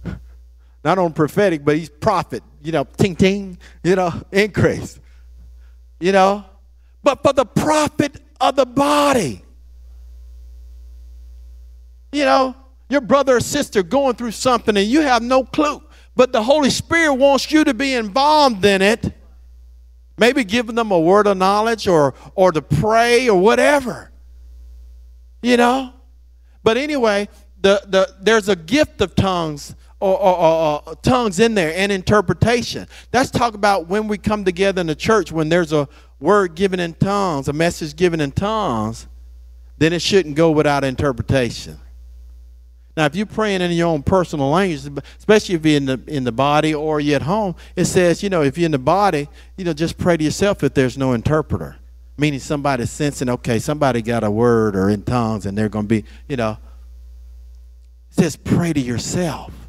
[0.85, 4.99] Not on prophetic, but he's prophet, you know, ting ting, you know, increase.
[6.01, 6.45] You know?
[7.03, 9.45] But for the profit of the body.
[12.13, 12.57] You know,
[12.89, 15.81] your brother or sister going through something and you have no clue,
[16.17, 19.15] but the Holy Spirit wants you to be involved in it.
[20.19, 24.11] Maybe giving them a word of knowledge or or to pray or whatever.
[25.41, 25.95] You know?
[26.63, 27.29] But anyway,
[27.61, 32.89] the, the there's a gift of tongues or, or, or, tongues in there and interpretation.
[33.11, 35.89] That's talk about when we come together in the church when there's a
[36.19, 39.07] word given in tongues, a message given in tongues,
[39.79, 41.79] then it shouldn't go without interpretation.
[42.97, 46.25] Now, if you're praying in your own personal language, especially if you're in the in
[46.25, 49.29] the body or you're at home, it says, you know, if you're in the body,
[49.57, 51.77] you know, just pray to yourself if there's no interpreter.
[52.19, 55.89] Meaning somebody sensing, okay, somebody got a word or in tongues and they're going to
[55.89, 56.59] be, you know.
[58.11, 59.60] It says pray to yourself.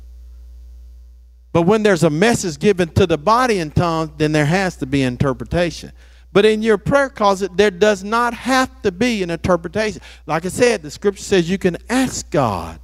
[1.54, 4.86] But when there's a message given to the body in tongues, then there has to
[4.86, 5.92] be interpretation.
[6.34, 10.02] But in your prayer closet, there does not have to be an interpretation.
[10.26, 12.80] Like I said, the scripture says you can ask God.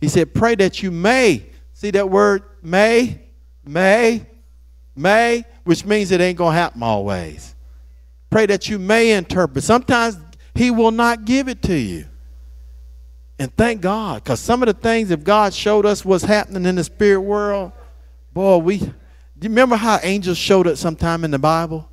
[0.00, 1.46] He said, pray that you may.
[1.74, 3.20] See that word may?
[3.64, 4.26] May?
[4.96, 5.44] May?
[5.62, 7.54] Which means it ain't going to happen always.
[8.30, 9.62] Pray that you may interpret.
[9.62, 10.18] Sometimes
[10.54, 12.06] He will not give it to you.
[13.38, 16.76] And thank God, because some of the things, if God showed us what's happening in
[16.76, 17.72] the spirit world,
[18.32, 18.78] boy, we.
[18.78, 21.88] Do you remember how angels showed up sometime in the Bible?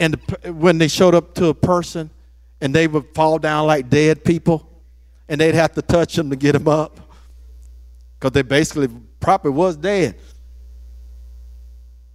[0.00, 2.10] and the, when they showed up to a person
[2.60, 4.68] and they would fall down like dead people
[5.28, 7.00] and they'd have to touch them to get them up
[8.18, 8.88] because they basically
[9.20, 10.16] probably was dead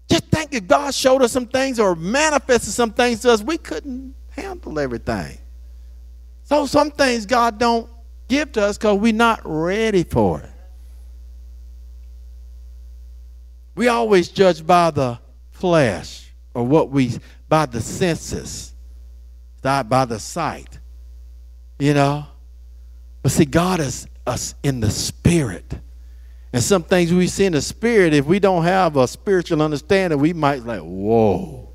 [0.10, 3.58] just think if god showed us some things or manifested some things to us we
[3.58, 5.38] couldn't handle everything
[6.44, 7.90] so some things god don't
[8.28, 10.52] give to us because we're not ready for it
[13.80, 15.18] we always judge by the
[15.52, 17.18] flesh or what we
[17.48, 18.74] by the senses,
[19.64, 20.78] not by the sight.
[21.80, 22.26] You know?
[23.22, 25.76] But see, God is us in the spirit.
[26.52, 30.20] And some things we see in the spirit, if we don't have a spiritual understanding,
[30.20, 31.74] we might like, whoa.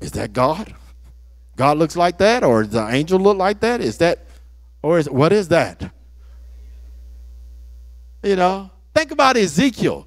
[0.00, 0.74] Is that God?
[1.54, 3.80] God looks like that, or does the angel look like that?
[3.80, 4.26] Is that,
[4.82, 5.92] or is what is that?
[8.24, 10.06] You know, think about Ezekiel.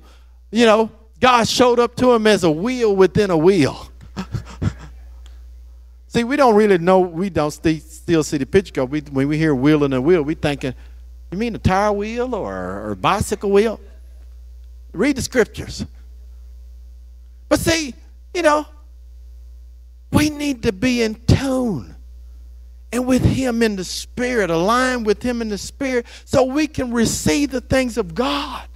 [0.51, 3.89] You know, God showed up to him as a wheel within a wheel.
[6.07, 9.27] see, we don't really know, we don't st- still see the picture because we, when
[9.27, 10.73] we hear wheel and a wheel, we thinking,
[11.31, 13.79] you mean a tire wheel or, or bicycle wheel?
[14.91, 15.85] Read the scriptures.
[17.49, 17.95] But see,
[18.33, 18.65] you know,
[20.11, 21.95] we need to be in tune
[22.91, 26.91] and with Him in the Spirit, aligned with Him in the Spirit, so we can
[26.91, 28.67] receive the things of God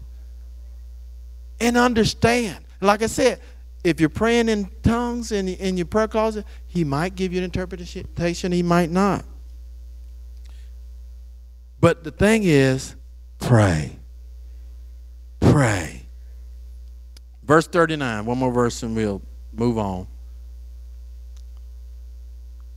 [1.60, 2.64] and understand.
[2.82, 3.40] Like I said,
[3.84, 7.46] if you're praying in tongues in, in your prayer closet, he might give you an
[7.46, 9.26] interpretation, he might not.
[11.80, 12.96] But the thing is,
[13.40, 13.98] pray.
[15.40, 16.08] Pray.
[17.44, 19.22] Verse 39, one more verse and we'll
[19.54, 20.08] move on.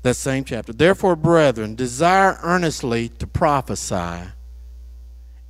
[0.02, 0.72] That same chapter.
[0.72, 4.28] Therefore, brethren, desire earnestly to prophesy,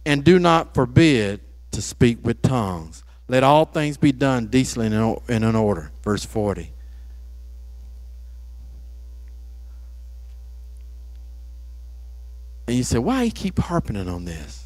[0.07, 1.41] and do not forbid
[1.73, 3.05] to speak with tongues.
[3.31, 5.93] Let all things be done decently and in order.
[6.03, 6.73] Verse 40.
[12.67, 14.65] And you say, why you keep harping on this?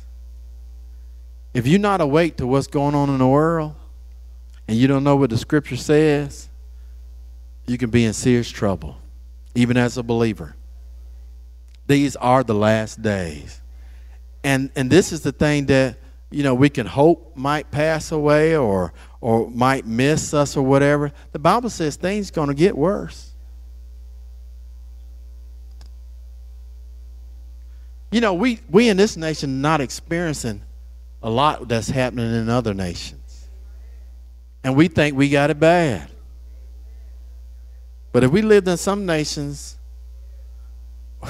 [1.53, 3.75] If you're not awake to what's going on in the world
[4.67, 6.49] and you don't know what the scripture says,
[7.67, 8.97] you can be in serious trouble,
[9.55, 10.57] even as a believer.
[11.87, 13.61] These are the last days.
[14.43, 15.99] And and this is the thing that
[16.35, 21.13] you know, we can hope might pass away or or might miss us or whatever.
[21.31, 23.33] The Bible says things going to get worse.
[28.11, 30.63] You know, we we in this nation not experiencing
[31.23, 33.47] a lot that's happening in other nations.
[34.65, 36.11] And we think we got it bad.
[38.11, 39.79] But if we lived in some nations,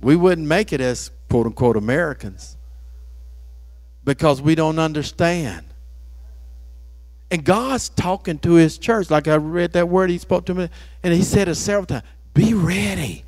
[0.00, 2.57] we wouldn't make it as quote unquote Americans
[4.08, 5.66] because we don't understand.
[7.30, 9.10] And God's talking to his church.
[9.10, 10.70] Like I read that word, he spoke to me,
[11.02, 13.26] and he said it several times be ready.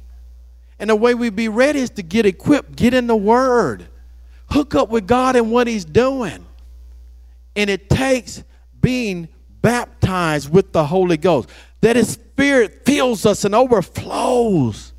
[0.79, 3.89] And the way we be ready is to get equipped, get in the word,
[4.49, 6.47] hook up with God and what he's doing.
[7.55, 8.43] And it takes
[8.81, 9.29] being
[9.61, 11.51] baptized with the Holy Ghost,
[11.83, 14.95] that his spirit fills us and overflows,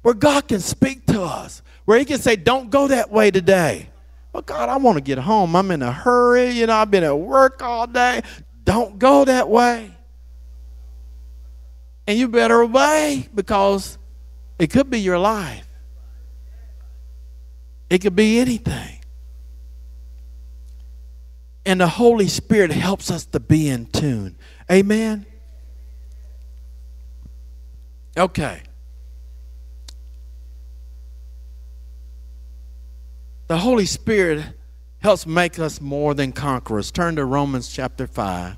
[0.00, 3.90] where God can speak to us, where he can say, Don't go that way today.
[4.36, 5.56] Well, God, I want to get home.
[5.56, 6.50] I'm in a hurry.
[6.50, 8.20] You know, I've been at work all day.
[8.64, 9.96] Don't go that way.
[12.06, 13.96] And you better obey because
[14.58, 15.66] it could be your life.
[17.88, 18.98] It could be anything.
[21.64, 24.36] And the Holy Spirit helps us to be in tune.
[24.70, 25.24] Amen?
[28.18, 28.60] Okay.
[33.46, 34.44] The Holy Spirit
[34.98, 36.90] helps make us more than conquerors.
[36.90, 38.56] Turn to Romans chapter 5.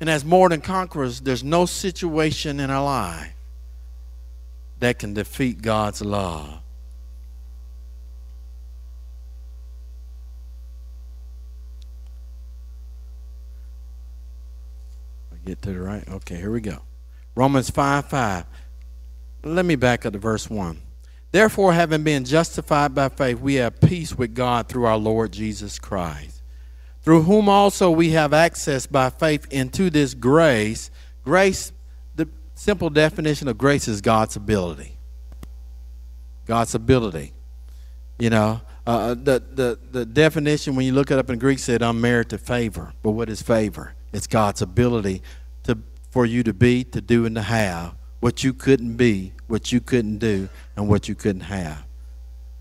[0.00, 3.32] And as more than conquerors, there's no situation in our life
[4.80, 6.58] that can defeat God's love.
[15.44, 16.08] Get to the right?
[16.08, 16.82] Okay, here we go.
[17.34, 18.44] Romans 5 5.
[19.44, 20.80] Let me back up to verse 1.
[21.32, 25.78] Therefore, having been justified by faith, we have peace with God through our Lord Jesus
[25.78, 26.42] Christ,
[27.00, 30.90] through whom also we have access by faith into this grace.
[31.24, 31.72] Grace,
[32.14, 34.98] the simple definition of grace is God's ability.
[36.46, 37.32] God's ability.
[38.18, 41.82] You know, uh, the, the, the definition, when you look it up in Greek, said
[41.82, 42.92] unmerited favor.
[43.02, 43.94] But what is favor?
[44.12, 45.22] It's God's ability
[45.64, 45.78] to,
[46.10, 49.80] for you to be, to do, and to have what you couldn't be, what you
[49.80, 51.84] couldn't do, and what you couldn't have.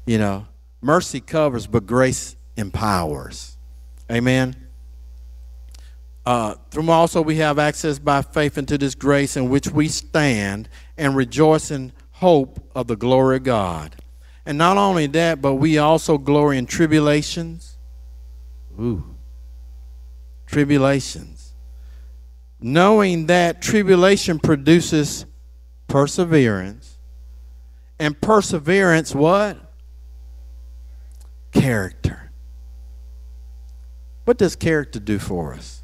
[0.07, 0.47] You know,
[0.81, 3.57] mercy covers, but grace empowers.
[4.11, 4.55] Amen.
[6.25, 10.67] Uh, through also we have access by faith into this grace in which we stand
[10.97, 13.95] and rejoice in hope of the glory of God.
[14.47, 17.77] And not only that, but we also glory in tribulations.
[18.79, 19.15] Ooh.
[20.47, 21.53] Tribulations.
[22.59, 25.27] Knowing that tribulation produces
[25.91, 26.97] perseverance.
[27.99, 29.57] And perseverance, what?
[31.51, 32.31] Character.
[34.23, 35.83] What does character do for us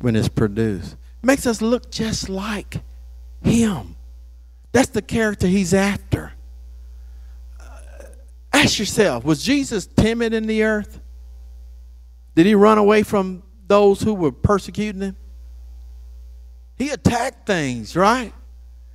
[0.00, 0.94] when it's produced?
[1.22, 2.80] It makes us look just like
[3.44, 3.96] Him.
[4.72, 6.32] That's the character He's after.
[7.60, 7.64] Uh,
[8.52, 11.00] ask yourself was Jesus timid in the earth?
[12.34, 15.16] Did He run away from those who were persecuting Him?
[16.76, 18.32] He attacked things, right?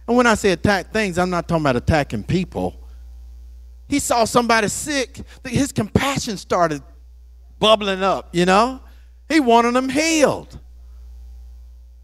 [0.07, 2.81] And when I say attack things, I'm not talking about attacking people.
[3.89, 6.81] He saw somebody sick, his compassion started
[7.59, 8.81] bubbling up, you know?
[9.29, 10.59] He wanted them healed.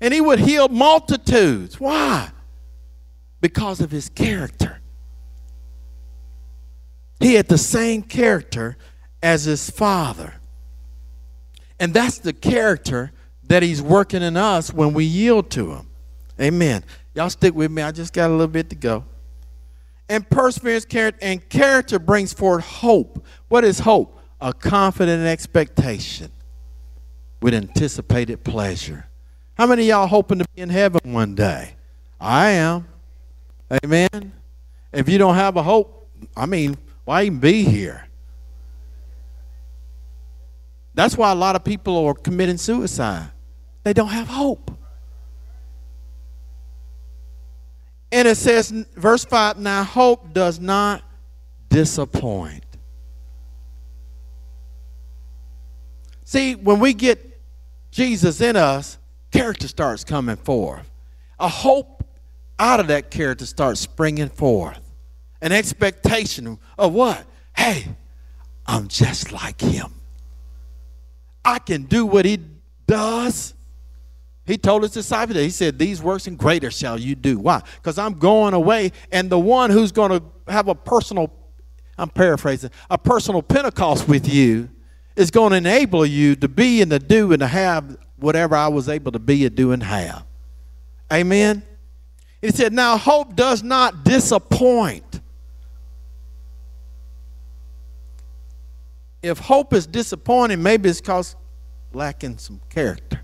[0.02, 1.80] And he would heal multitudes.
[1.80, 2.30] Why?
[3.40, 4.82] Because of his character.
[7.20, 8.78] He had the same character
[9.22, 10.34] as his father.
[11.80, 13.12] And that's the character
[13.44, 15.90] that he's working in us when we yield to him.
[16.40, 16.84] Amen.
[17.16, 17.82] Y'all stick with me.
[17.82, 19.06] I just got a little bit to go.
[20.10, 23.26] And perseverance, character, and character brings forth hope.
[23.48, 24.20] What is hope?
[24.42, 26.32] A confident expectation
[27.42, 29.06] with anticipated pleasure.
[29.56, 31.76] How many y'all hoping to be in heaven one day?
[32.20, 32.88] I am.
[33.84, 34.34] Amen.
[34.92, 38.08] If you don't have a hope, I mean, why even be here?
[40.94, 43.32] That's why a lot of people are committing suicide.
[43.84, 44.72] They don't have hope.
[48.14, 51.02] And it says, verse 5 now hope does not
[51.68, 52.64] disappoint.
[56.24, 57.42] See, when we get
[57.90, 59.00] Jesus in us,
[59.32, 60.92] character starts coming forth.
[61.40, 62.04] A hope
[62.60, 64.80] out of that character starts springing forth.
[65.42, 67.26] An expectation of what?
[67.58, 67.88] Hey,
[68.68, 69.92] I'm just like him.
[71.44, 72.38] I can do what he
[72.86, 73.56] does.
[74.46, 77.40] He told his disciples that he said, These works and greater shall you do.
[77.40, 77.62] Why?
[77.76, 81.34] Because I'm going away, and the one who's going to have a personal,
[81.98, 84.70] I'm paraphrasing, a personal Pentecost with you
[85.16, 88.68] is going to enable you to be and to do and to have whatever I
[88.68, 90.26] was able to be and do and have.
[91.12, 91.64] Amen?
[92.42, 95.22] He said, Now hope does not disappoint.
[99.24, 101.36] if hope is disappointing, maybe it's because
[101.94, 103.23] lacking some character.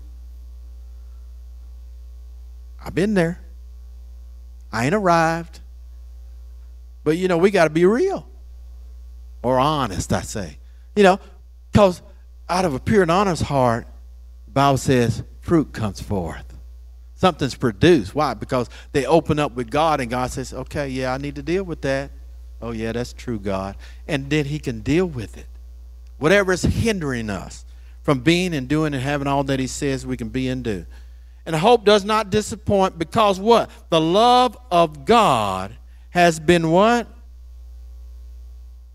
[2.84, 3.40] I've been there.
[4.72, 5.60] I ain't arrived.
[7.04, 8.28] But you know, we got to be real
[9.42, 10.58] or honest, I say.
[10.94, 11.20] You know,
[11.72, 12.02] because
[12.48, 13.86] out of a pure and honest heart,
[14.46, 16.50] the Bible says fruit comes forth.
[17.14, 18.14] Something's produced.
[18.14, 18.34] Why?
[18.34, 21.64] Because they open up with God and God says, okay, yeah, I need to deal
[21.64, 22.10] with that.
[22.62, 23.76] Oh, yeah, that's true, God.
[24.08, 25.46] And then He can deal with it.
[26.18, 27.64] Whatever is hindering us
[28.02, 30.86] from being and doing and having all that He says we can be and do.
[31.46, 33.70] And hope does not disappoint because what?
[33.88, 35.76] The love of God
[36.10, 37.08] has been what?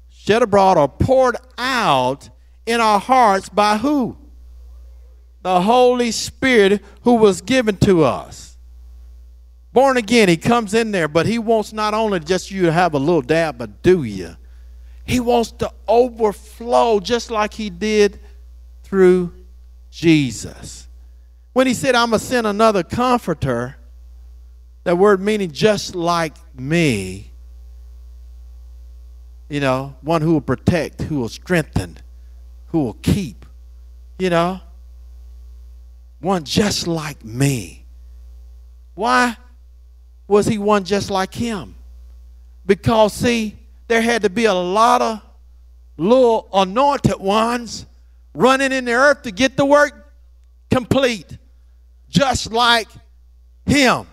[0.10, 2.30] Shed abroad or poured out
[2.66, 4.18] in our hearts by who?
[5.42, 8.58] The Holy Spirit who was given to us.
[9.72, 12.94] Born again, he comes in there, but he wants not only just you to have
[12.94, 14.38] a little dab, but do you?
[15.06, 18.20] He wants to overflow just like he did
[18.84, 19.34] through
[19.92, 20.88] Jesus.
[21.56, 23.78] When he said, I'm going to send another comforter,
[24.84, 27.32] that word meaning just like me,
[29.48, 31.98] you know, one who will protect, who will strengthen,
[32.68, 33.46] who will keep,
[34.20, 34.60] you know,
[36.20, 37.86] one just like me.
[38.94, 39.38] Why
[40.28, 41.76] was he one just like him?
[42.66, 45.22] Because, see, there had to be a lot of
[45.96, 47.86] little anointed ones
[48.34, 50.02] running in the earth to get the work
[50.70, 51.38] complete,
[52.16, 52.88] just like
[53.66, 54.08] him.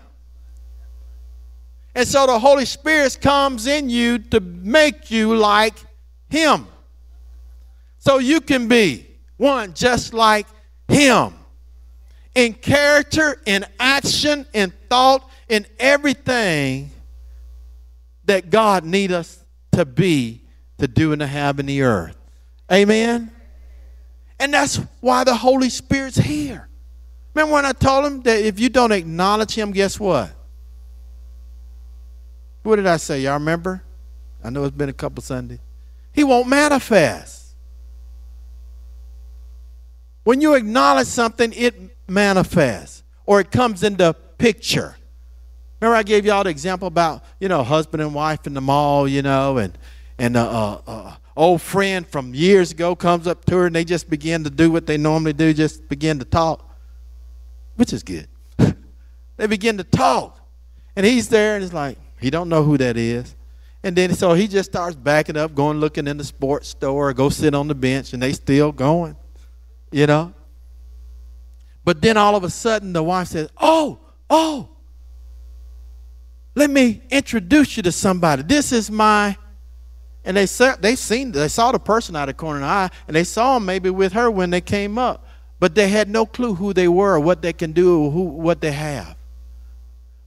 [1.95, 5.75] And so the Holy Spirit comes in you to make you like
[6.29, 6.67] Him.
[7.99, 10.47] So you can be one just like
[10.87, 11.33] Him
[12.33, 16.89] in character, in action, in thought, in everything
[18.25, 20.41] that God needs us to be,
[20.79, 22.17] to do, and to have in the earth.
[22.71, 23.31] Amen?
[24.39, 26.67] And that's why the Holy Spirit's here.
[27.33, 30.31] Remember when I told him that if you don't acknowledge Him, guess what?
[32.61, 33.21] What did I say?
[33.21, 33.83] Y'all remember?
[34.43, 35.59] I know it's been a couple Sundays.
[36.11, 37.55] He won't manifest.
[40.23, 41.75] When you acknowledge something, it
[42.07, 44.95] manifests or it comes into picture.
[45.81, 49.07] Remember, I gave y'all the example about you know husband and wife in the mall,
[49.07, 49.77] you know, and
[50.17, 53.83] and uh, uh, uh, old friend from years ago comes up to her and they
[53.83, 56.72] just begin to do what they normally do, just begin to talk,
[57.75, 58.27] which is good.
[59.37, 60.39] they begin to talk,
[60.95, 63.35] and he's there and it's like, he don't know who that is.
[63.83, 67.29] And then so he just starts backing up, going looking in the sports store, go
[67.29, 69.17] sit on the bench, and they still going.
[69.91, 70.33] You know?
[71.83, 73.99] But then all of a sudden the wife says, Oh,
[74.29, 74.69] oh,
[76.55, 78.43] let me introduce you to somebody.
[78.43, 79.35] This is my
[80.25, 82.67] and they saw they seen they saw the person out of the corner of the
[82.67, 85.27] eye, and they saw him maybe with her when they came up.
[85.63, 88.73] But they had no clue who they were, what they can do, who what they
[88.73, 89.15] have.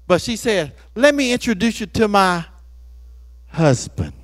[0.06, 2.46] But she said, Let me introduce you to my
[3.48, 4.14] husband.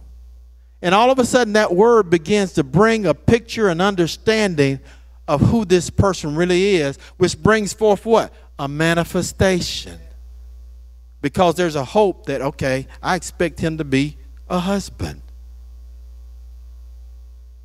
[0.80, 4.80] And all of a sudden, that word begins to bring a picture and understanding
[5.28, 8.32] of who this person really is, which brings forth what?
[8.58, 10.00] A manifestation.
[11.20, 14.16] Because there's a hope that, okay, I expect him to be
[14.48, 15.20] a husband.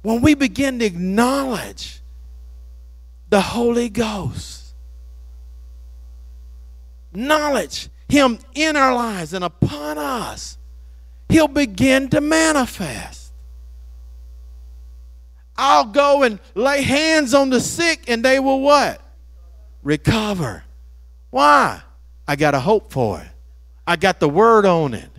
[0.02, 1.97] When we begin to acknowledge
[3.30, 4.74] the Holy Ghost,
[7.14, 10.58] knowledge him in our lives and upon us,
[11.30, 13.34] He'll begin to manifest.
[15.58, 19.02] I'll go and lay hands on the sick and they will what?
[19.84, 20.64] Recover.
[21.32, 21.82] Why?
[22.28, 23.28] I got a hope for it.
[23.86, 25.10] I got the word on it.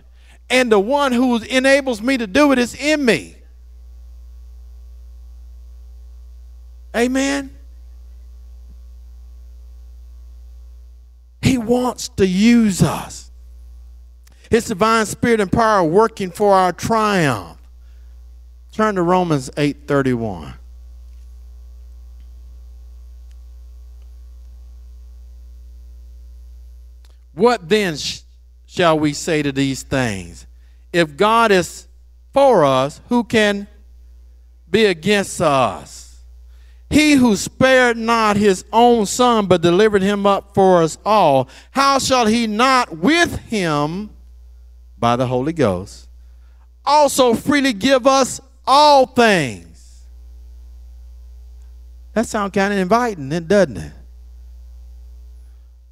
[0.49, 3.37] And the one who enables me to do it is in me.
[6.97, 7.58] Amen.
[11.41, 13.31] He wants to use us.
[14.51, 17.59] His divine spirit and power working for our triumph.
[18.73, 20.55] Turn to Romans 8:31.
[27.35, 28.23] What then sh-
[28.67, 30.47] shall we say to these things?
[30.93, 31.87] If God is
[32.33, 33.69] for us, who can
[34.69, 36.08] be against us?
[36.91, 41.99] He who spared not his own son, but delivered him up for us all, how
[41.99, 44.11] shall he not with him,
[44.97, 46.09] by the Holy Ghost,
[46.85, 50.07] also freely give us all things?
[52.15, 53.93] That sounds kind of inviting, doesn't it?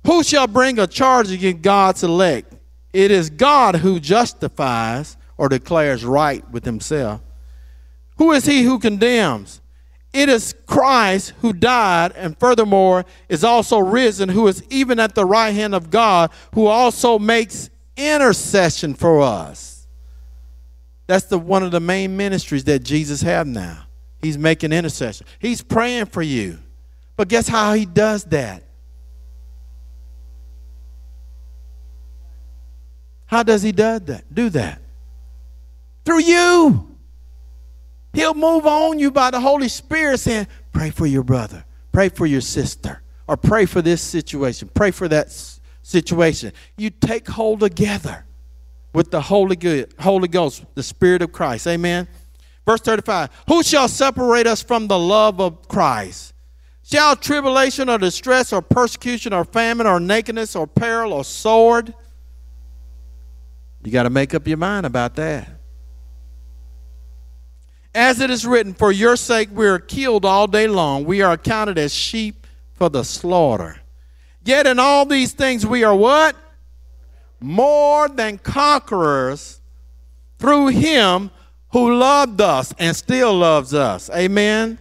[0.07, 2.55] Who shall bring a charge against God's elect?
[2.92, 7.20] It is God who justifies or declares right with himself.
[8.16, 9.61] Who is he who condemns?
[10.16, 15.26] It is Christ who died and furthermore is also risen, who is even at the
[15.26, 19.86] right hand of God, who also makes intercession for us.
[21.06, 23.88] That's the one of the main ministries that Jesus have now.
[24.22, 25.26] He's making intercession.
[25.38, 26.60] He's praying for you.
[27.18, 28.62] But guess how he does that?
[33.26, 34.34] How does he do that?
[34.34, 34.80] Do that?
[36.06, 36.95] Through you.
[38.16, 42.24] He'll move on you by the Holy Spirit saying, pray for your brother, pray for
[42.24, 45.30] your sister, or pray for this situation, pray for that
[45.82, 46.54] situation.
[46.78, 48.24] You take hold together
[48.94, 51.66] with the Holy, good, Holy Ghost, the Spirit of Christ.
[51.66, 52.08] Amen.
[52.64, 56.32] Verse 35 Who shall separate us from the love of Christ?
[56.84, 61.92] Shall tribulation or distress or persecution or famine or nakedness or peril or sword?
[63.84, 65.55] You got to make up your mind about that.
[67.97, 71.07] As it is written, For your sake we are killed all day long.
[71.07, 73.78] We are accounted as sheep for the slaughter.
[74.44, 76.36] Yet in all these things we are what?
[77.40, 79.62] More than conquerors
[80.38, 81.30] through him
[81.72, 84.11] who loved us and still loves us.
[84.11, 84.78] Amen.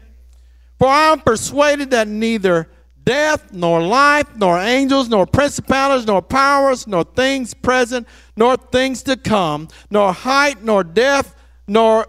[0.78, 2.70] For I am persuaded that neither
[3.06, 9.16] death, nor life, nor angels, nor principalities, nor powers, nor things present, nor things to
[9.16, 11.34] come, nor height, nor depth,
[11.66, 12.08] nor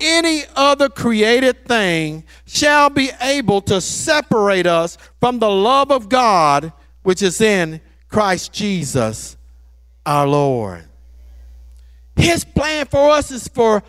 [0.00, 6.72] any other created thing shall be able to separate us from the love of God
[7.02, 9.36] which is in Christ Jesus
[10.04, 10.84] our Lord.
[12.16, 13.82] His plan for us is for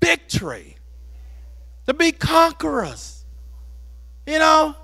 [0.00, 0.76] victory,
[1.86, 3.24] to be conquerors.
[4.26, 4.76] You know,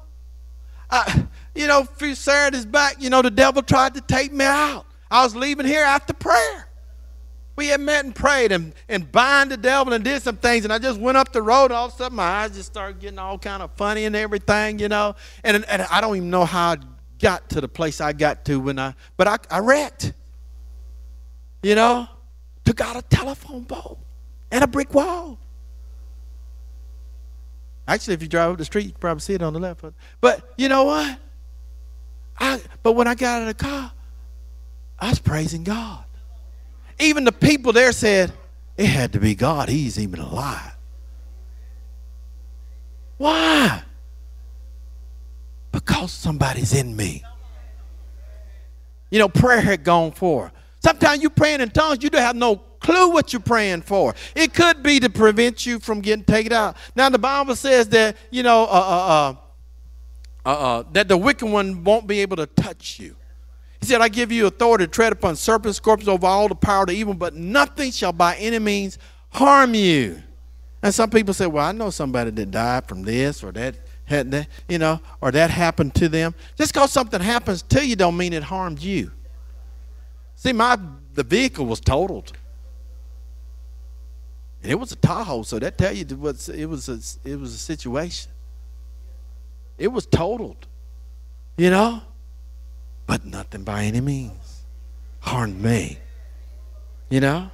[0.91, 4.87] I, you know, Saturdays back, you know, the devil tried to take me out.
[5.11, 6.69] I was leaving here after prayer.
[7.57, 10.65] We had met and prayed and, and bind the devil and did some things.
[10.65, 13.01] And I just went up the road all of a sudden my eyes just started
[13.01, 15.15] getting all kind of funny and everything, you know.
[15.45, 16.77] And, and I don't even know how I
[17.19, 20.13] got to the place I got to when I, but I, I wrecked.
[21.63, 22.09] You know,
[22.65, 23.99] took out a telephone pole
[24.51, 25.39] and a brick wall.
[27.87, 29.85] Actually, if you drive up the street, you probably see it on the left.
[30.21, 31.19] But you know what?
[32.39, 33.93] I, but when I got out of the car,
[34.99, 36.05] I was praising God.
[36.99, 38.33] Even the people there said,
[38.77, 39.69] it had to be God.
[39.69, 40.77] He's even alive.
[43.17, 43.83] Why?
[45.73, 47.23] Because somebody's in me.
[49.11, 50.53] You know, prayer had gone for.
[50.83, 54.15] Sometimes you praying in tongues, you don't have no clue what you're praying for.
[54.35, 56.77] It could be to prevent you from getting taken out.
[56.95, 59.35] Now the Bible says that you know uh, uh,
[60.45, 63.17] uh, uh, that the wicked one won't be able to touch you.
[63.85, 66.85] He said, "I give you authority to tread upon serpents, scorpions, over all the power
[66.85, 68.97] of the evil, but nothing shall by any means
[69.29, 70.23] harm you."
[70.83, 73.77] And some people say, "Well, I know somebody that died from this or that."
[74.07, 76.35] Had that, you know, or that happened to them.
[76.59, 79.11] Just because something happens to you don't mean it harmed you.
[80.35, 80.79] See, my
[81.15, 82.33] the vehicle was totaled.
[84.63, 87.55] And it was a Tahoe, so that tell you what it was a, it was
[87.55, 88.31] a situation.
[89.77, 90.67] It was totaled.
[91.57, 92.03] You know?
[93.07, 94.63] But nothing by any means
[95.21, 95.99] harmed me.
[97.11, 97.51] You know?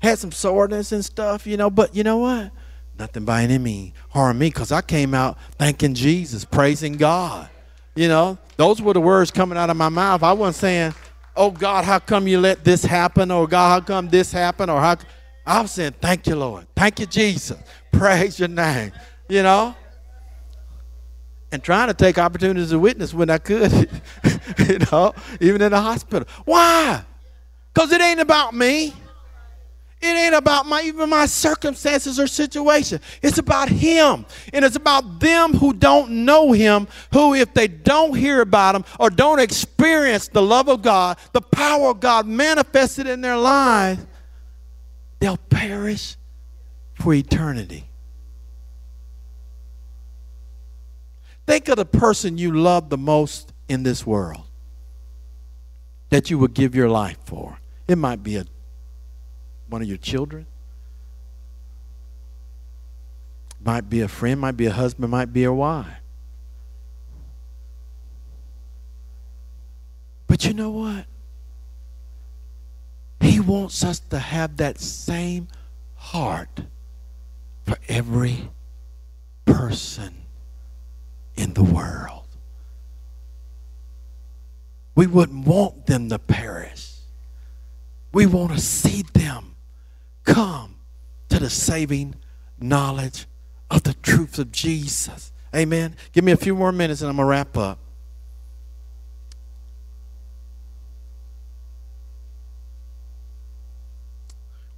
[0.00, 2.50] Had some soreness and stuff, you know, but you know what?
[2.98, 7.48] Nothing by any means harmed me because I came out thanking Jesus, praising God.
[7.94, 10.22] You know, those were the words coming out of my mouth.
[10.22, 10.94] I wasn't saying,
[11.36, 13.30] oh God, how come you let this happen?
[13.30, 14.70] Or God, how come this happened?
[14.70, 14.96] Or how
[15.46, 16.66] I was saying, Thank you, Lord.
[16.74, 17.58] Thank you, Jesus.
[17.92, 18.92] Praise your name.
[19.28, 19.74] You know?
[21.54, 23.70] And trying to take opportunities to witness when I could,
[24.68, 26.26] you know, even in the hospital.
[26.44, 27.04] Why?
[27.72, 28.92] Because it ain't about me.
[30.00, 32.98] It ain't about my even my circumstances or situation.
[33.22, 34.26] It's about him.
[34.52, 38.84] And it's about them who don't know him, who if they don't hear about him
[38.98, 44.04] or don't experience the love of God, the power of God manifested in their lives,
[45.20, 46.16] they'll perish
[46.94, 47.88] for eternity.
[51.46, 54.44] Think of the person you love the most in this world
[56.08, 57.58] that you would give your life for.
[57.86, 58.46] It might be a,
[59.68, 60.46] one of your children,
[63.60, 65.86] might be a friend, might be a husband, might be a wife.
[70.26, 71.06] But you know what?
[73.20, 75.48] He wants us to have that same
[75.94, 76.60] heart
[77.64, 78.50] for every
[79.44, 80.23] person
[81.36, 82.26] in the world.
[84.94, 86.92] We wouldn't want them to perish.
[88.12, 89.56] We want to see them
[90.22, 90.76] come
[91.28, 92.14] to the saving
[92.60, 93.26] knowledge
[93.70, 95.32] of the truth of Jesus.
[95.54, 95.96] Amen.
[96.12, 97.78] Give me a few more minutes and I'm going to wrap up.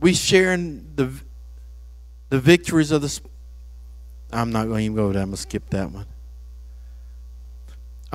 [0.00, 1.11] We sharing the
[2.28, 3.20] the victories of the.
[4.32, 5.22] I'm not going to even go there.
[5.22, 6.07] I'm going to skip that one.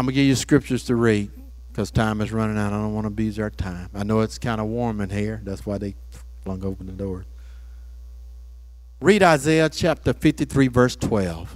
[0.02, 1.30] I'm going to give you scriptures to read
[1.68, 2.74] because time is running out.
[2.74, 3.88] I don't want to abuse our time.
[3.94, 5.42] I know it's kind of warm in here.
[5.44, 5.94] That's why they
[6.44, 7.24] flung open the door.
[9.00, 11.56] Read Isaiah chapter 53, verse 12.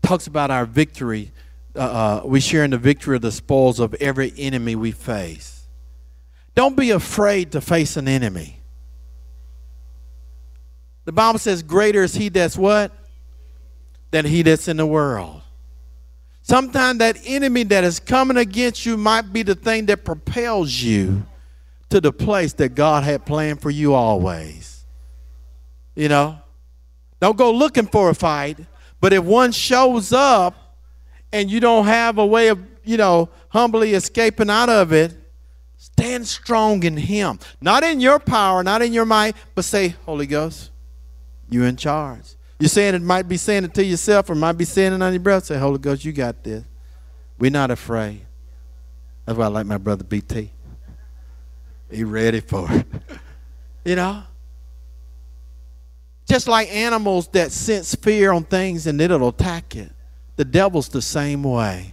[0.00, 1.30] Talks about our victory.
[1.74, 5.66] Uh, uh, we share in the victory of the spoils of every enemy we face.
[6.54, 8.60] Don't be afraid to face an enemy.
[11.04, 12.92] The Bible says, Greater is he that's what?
[14.10, 15.42] Than he that's in the world.
[16.48, 21.26] Sometimes that enemy that is coming against you might be the thing that propels you
[21.88, 24.84] to the place that God had planned for you always.
[25.96, 26.38] You know?
[27.18, 28.60] Don't go looking for a fight,
[29.00, 30.78] but if one shows up
[31.32, 35.16] and you don't have a way of, you know, humbly escaping out of it,
[35.76, 37.40] stand strong in Him.
[37.60, 40.70] Not in your power, not in your might, but say, Holy Ghost,
[41.50, 42.35] you're in charge.
[42.58, 45.12] You're saying it might be saying it to yourself or might be saying it on
[45.12, 45.44] your breath.
[45.44, 46.64] Say, Holy Ghost, you got this.
[47.38, 48.22] We're not afraid.
[49.26, 50.50] That's why I like my brother BT.
[51.90, 52.86] He ready for it.
[53.84, 54.22] you know?
[56.26, 59.92] Just like animals that sense fear on things and then it'll attack it.
[60.36, 61.92] The devil's the same way.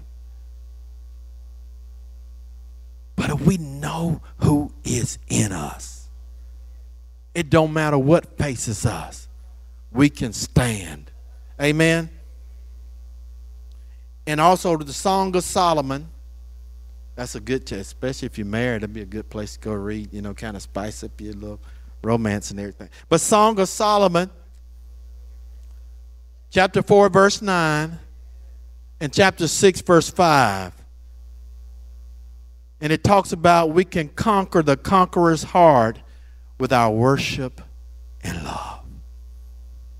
[3.15, 6.09] But if we know who is in us,
[7.35, 9.27] it don't matter what faces us
[9.93, 11.11] we can stand.
[11.61, 12.09] Amen.
[14.25, 16.09] And also the Song of Solomon.
[17.15, 19.73] That's a good, test, especially if you're married, that'd be a good place to go
[19.73, 21.59] read, you know, kind of spice up your little
[22.01, 22.89] romance and everything.
[23.07, 24.31] But Song of Solomon,
[26.49, 27.99] chapter 4, verse 9,
[28.99, 30.73] and chapter 6, verse 5.
[32.81, 35.99] And it talks about we can conquer the conqueror's heart
[36.59, 37.61] with our worship
[38.23, 38.82] and love.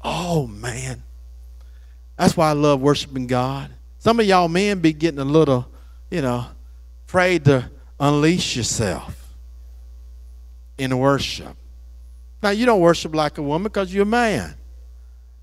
[0.03, 1.03] Oh, man.
[2.17, 3.71] That's why I love worshiping God.
[3.99, 5.67] Some of y'all men be getting a little,
[6.11, 6.45] you know,
[7.07, 9.33] afraid to unleash yourself
[10.77, 11.55] in worship.
[12.41, 14.55] Now, you don't worship like a woman because you're a man.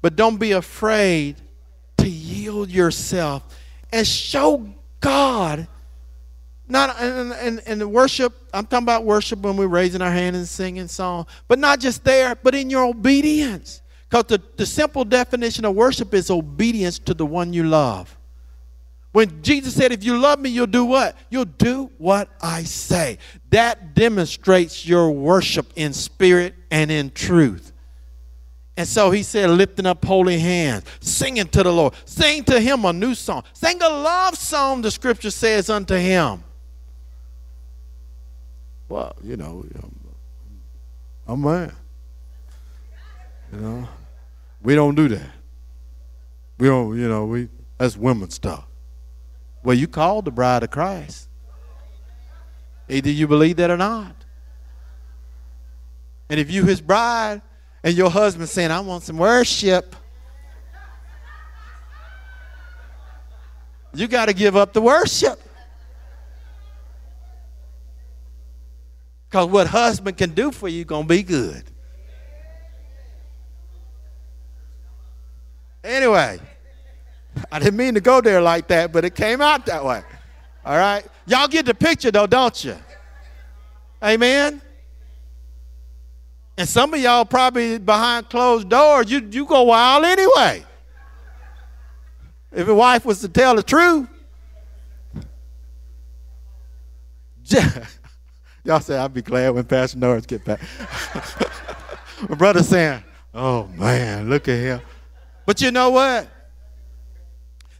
[0.03, 1.37] But don't be afraid
[1.99, 3.43] to yield yourself
[3.93, 4.69] and show
[5.01, 5.67] God.
[6.69, 10.89] Not and, and worship, I'm talking about worship when we're raising our hand and singing
[10.89, 13.83] song, but not just there, but in your obedience.
[14.11, 18.19] Because the, the simple definition of worship is obedience to the one you love.
[19.13, 21.17] When Jesus said, If you love me, you'll do what?
[21.31, 23.19] You'll do what I say.
[23.51, 27.73] That demonstrates your worship in spirit and in truth.
[28.77, 32.87] And so he said, lifting up holy hands, singing to the Lord, sing to him
[32.87, 36.43] a new song, sing a love song, the scripture says unto him.
[38.89, 39.67] Well, you know,
[41.27, 41.77] I'm man.
[43.53, 43.89] You know,
[44.63, 45.31] we don't do that.
[46.59, 47.49] We don't, you know, we
[47.79, 48.67] that's women stuff.
[49.63, 51.29] Well, you called the bride of Christ.
[52.89, 54.15] Either you believe that or not.
[56.29, 57.41] And if you his bride
[57.83, 59.97] and your husband saying, I want some worship,
[63.95, 65.41] you got to give up the worship.
[69.29, 71.70] Because what husband can do for you going to be good.
[76.11, 76.41] Anyway,
[77.53, 80.03] I didn't mean to go there like that, but it came out that way.
[80.65, 81.07] All right?
[81.25, 82.75] Y'all get the picture though, don't you?
[84.03, 84.61] Amen?
[86.59, 90.65] And some of y'all probably behind closed doors, you, you go wild anyway.
[92.51, 94.09] If your wife was to tell the truth.
[98.65, 100.61] y'all say, I'd be glad when Pastor Norris get back.
[102.29, 104.81] My brother saying, oh man, look at him.
[105.47, 106.29] But you know what?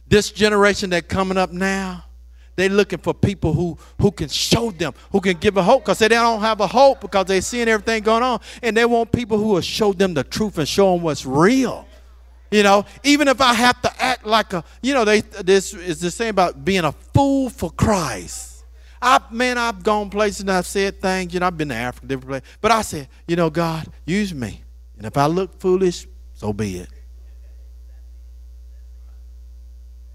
[0.07, 2.03] This generation that coming up now,
[2.55, 5.99] they're looking for people who, who can show them, who can give a hope, because
[5.99, 8.41] they don't have a hope because they're seeing everything going on.
[8.61, 11.87] And they want people who will show them the truth and show them what's real.
[12.51, 16.01] You know, even if I have to act like a, you know, they this is
[16.01, 18.65] the same about being a fool for Christ.
[19.01, 22.07] I man, I've gone places and I've said things, you know, I've been to Africa,
[22.07, 22.57] different places.
[22.59, 24.61] But I said, you know, God, use me.
[24.97, 26.89] And if I look foolish, so be it.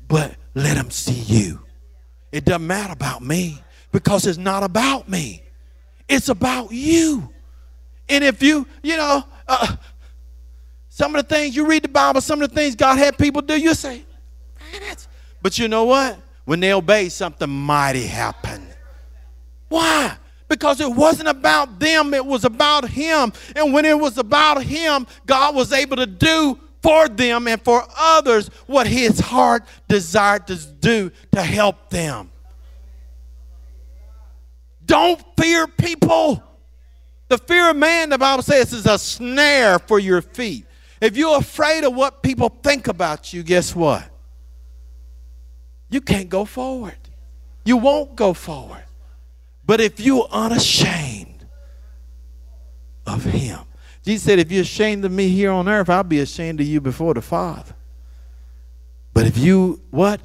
[0.09, 1.61] But let them see you.
[2.32, 5.42] It doesn't matter about me because it's not about me.
[6.09, 7.28] It's about you.
[8.09, 9.76] And if you, you know, uh,
[10.96, 13.42] Some of the things you read the Bible, some of the things God had people
[13.42, 14.02] do, you say.
[15.42, 16.18] But you know what?
[16.46, 18.66] When they obey, something mighty happened.
[19.68, 20.16] Why?
[20.48, 23.30] Because it wasn't about them, it was about Him.
[23.54, 27.84] And when it was about Him, God was able to do for them and for
[27.99, 32.30] others what His heart desired to do to help them.
[34.84, 36.41] Don't fear people.
[37.26, 40.64] The fear of man, the Bible says, is a snare for your feet.
[41.01, 44.09] If you're afraid of what people think about you, guess what?
[45.91, 46.95] You can't go forward.
[47.64, 48.84] You won't go forward.
[49.64, 51.47] But if you're unashamed
[53.09, 53.66] of Him,
[54.07, 56.80] Jesus said, if you're ashamed of me here on earth, I'll be ashamed of you
[56.80, 57.74] before the Father.
[59.12, 60.20] But if you, what?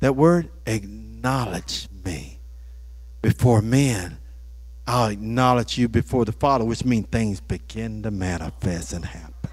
[0.00, 2.38] That word, acknowledge me
[3.20, 4.16] before men,
[4.86, 9.50] I'll acknowledge you before the Father, which means things begin to manifest and happen.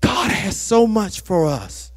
[0.00, 1.92] God has so much for us.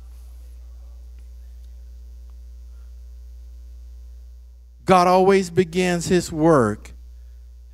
[4.86, 6.93] God always begins his work,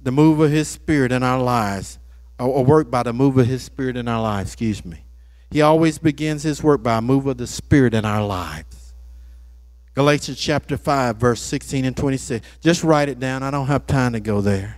[0.01, 1.99] the move of his spirit in our lives,
[2.37, 5.03] or work by the move of his spirit in our lives, excuse me.
[5.51, 8.93] He always begins his work by a move of the spirit in our lives.
[9.95, 12.47] Galatians chapter 5, verse 16 and 26.
[12.61, 13.43] Just write it down.
[13.43, 14.77] I don't have time to go there.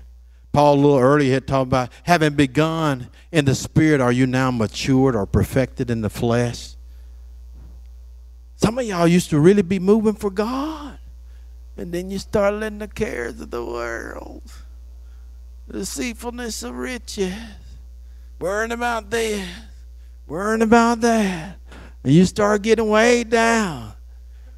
[0.52, 4.50] Paul a little earlier had talked about having begun in the spirit, are you now
[4.52, 6.76] matured or perfected in the flesh?
[8.56, 10.98] Some of y'all used to really be moving for God.
[11.78, 14.44] And then you start letting the cares of the world,
[15.72, 17.34] deceitfulness of riches,
[18.40, 19.48] worrying about this,
[20.28, 21.58] worrying about that.
[22.04, 23.94] And you start getting way down.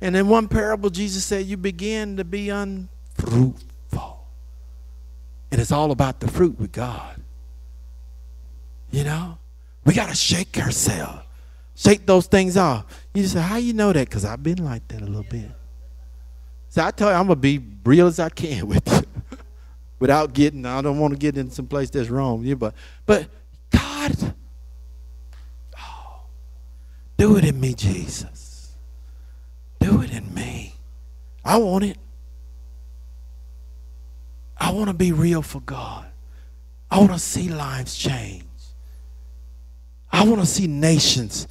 [0.01, 4.28] And in one parable, Jesus said, You begin to be unfruitful.
[5.51, 7.22] And it's all about the fruit with God.
[8.91, 9.38] You know?
[9.86, 11.22] We got to shake ourselves.
[11.76, 12.86] Shake those things off.
[13.14, 14.09] You say, How you know that?
[14.09, 15.49] Because I've been like that a little bit.
[16.74, 19.03] So I tell you, I'm gonna be real as I can with you,
[20.04, 20.66] without getting.
[20.66, 22.43] I don't want to get in some place that's wrong.
[22.43, 22.76] Yeah, but
[23.06, 23.30] but
[23.72, 24.34] God,
[25.80, 26.24] oh,
[27.16, 28.76] do it in me, Jesus.
[29.80, 30.76] Do it in me.
[31.45, 31.97] I want it.
[34.58, 36.06] I want to be real for God.
[36.91, 38.43] I want to see lives change.
[40.12, 41.47] I want to see nations,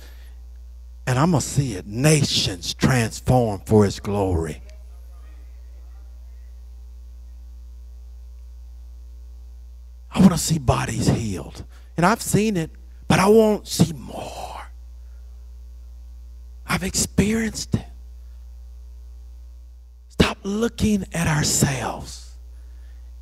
[1.07, 4.61] and I'm going to see it, nations transformed for His glory.
[10.13, 11.65] I want to see bodies healed.
[11.97, 12.71] And I've seen it,
[13.09, 14.61] but I want to see more.
[16.67, 17.85] I've experienced it.
[20.09, 22.37] Stop looking at ourselves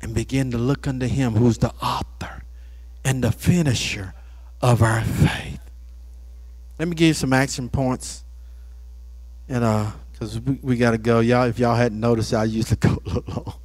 [0.01, 2.43] and begin to look unto Him who's the author
[3.03, 4.13] and the finisher
[4.61, 5.59] of our faith.
[6.79, 8.23] Let me give you some action points.
[9.47, 11.19] And uh, because we, we got to go.
[11.19, 13.60] Y'all, if y'all hadn't noticed, I used to go a little long.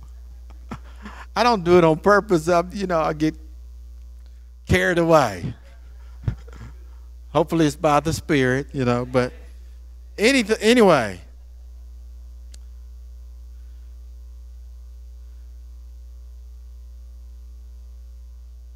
[1.37, 2.49] I don't do it on purpose.
[2.49, 3.35] I, you know, I get
[4.67, 5.55] carried away.
[7.29, 9.05] Hopefully, it's by the Spirit, you know.
[9.05, 9.35] But
[10.19, 11.21] anyway.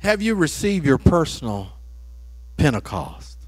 [0.01, 1.69] Have you received your personal
[2.57, 3.39] Pentecost?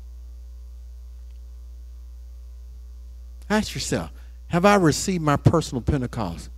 [3.48, 4.10] Ask yourself,
[4.48, 6.50] have I received my personal Pentecost?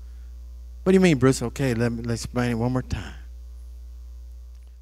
[0.85, 1.43] What do you mean, Bruce?
[1.43, 3.15] Okay, let me let's explain it one more time.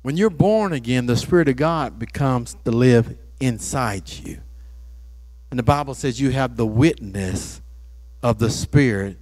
[0.03, 4.41] When you're born again, the Spirit of God becomes to live inside you.
[5.51, 7.63] And the Bible says you have the witness
[8.21, 9.19] of the Spirit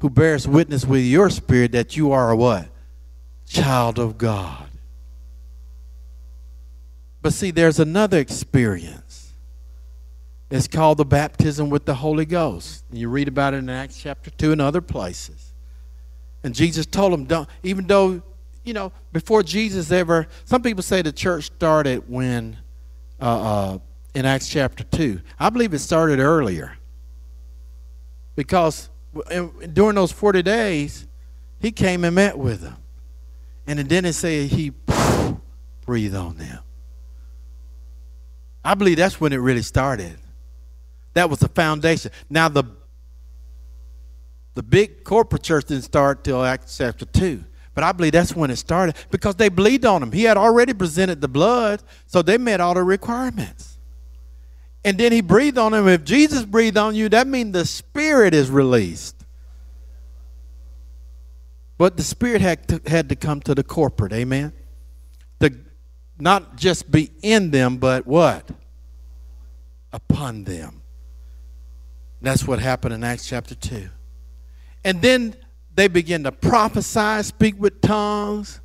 [0.00, 2.68] who bears witness with your spirit that you are a what?
[3.46, 4.68] Child of God.
[7.20, 9.32] But see, there's another experience.
[10.50, 12.84] It's called the baptism with the Holy Ghost.
[12.92, 15.47] You read about it in Acts chapter 2 and other places.
[16.42, 18.22] And Jesus told them, don't, even though,
[18.64, 22.56] you know, before Jesus ever, some people say the church started when,
[23.20, 23.24] uh,
[23.74, 23.78] uh,
[24.14, 25.20] in Acts chapter 2.
[25.38, 26.76] I believe it started earlier.
[28.36, 28.88] Because
[29.72, 31.06] during those 40 days,
[31.58, 32.76] he came and met with them.
[33.66, 34.72] And then it said he
[35.84, 36.60] breathed on them.
[38.64, 40.18] I believe that's when it really started.
[41.14, 42.10] That was the foundation.
[42.30, 42.64] Now, the
[44.58, 47.44] the big corporate church didn't start till Acts chapter 2.
[47.76, 50.10] But I believe that's when it started because they believed on him.
[50.10, 53.78] He had already presented the blood, so they met all the requirements.
[54.84, 55.86] And then he breathed on them.
[55.86, 59.14] If Jesus breathed on you, that means the Spirit is released.
[61.76, 64.52] But the Spirit had to, had to come to the corporate, amen?
[65.38, 65.54] To
[66.18, 68.50] not just be in them, but what?
[69.92, 70.82] Upon them.
[72.20, 73.90] That's what happened in Acts chapter 2.
[74.84, 75.36] And then
[75.74, 78.60] they begin to prophesy, speak with tongues.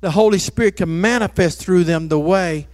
[0.00, 2.68] The Holy Spirit can manifest through them the way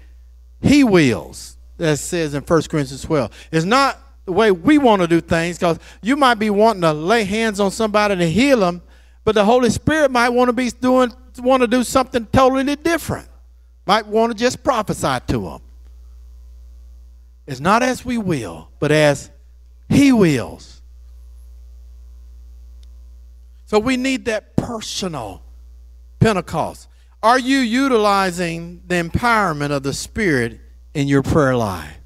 [0.60, 3.48] He wills, that says in 1 Corinthians 12.
[3.52, 6.92] It's not the way we want to do things because you might be wanting to
[6.92, 8.82] lay hands on somebody to heal them,
[9.24, 13.28] but the Holy Spirit might want to be doing want to do something totally different.
[13.86, 15.60] Might want to just prophesy to them.
[17.46, 19.30] It's not as we will, but as
[19.88, 20.79] He wills.
[23.70, 25.44] So we need that personal
[26.18, 26.88] Pentecost.
[27.22, 30.58] Are you utilizing the empowerment of the Spirit
[30.92, 31.96] in your prayer life?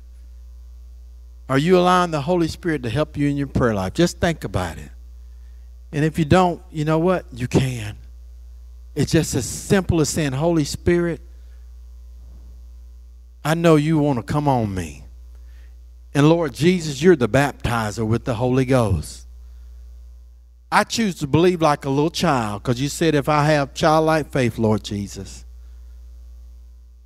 [1.48, 3.94] Are you allowing the Holy Spirit to help you in your prayer life?
[3.94, 4.90] Just think about it.
[5.90, 7.24] And if you don't, you know what?
[7.32, 7.96] You can.
[8.94, 11.22] It's just as simple as saying, Holy Spirit,
[13.42, 15.06] I know you want to come on me.
[16.12, 19.23] And Lord Jesus, you're the baptizer with the Holy Ghost.
[20.74, 24.32] I choose to believe like a little child because you said if I have childlike
[24.32, 25.44] faith, Lord Jesus,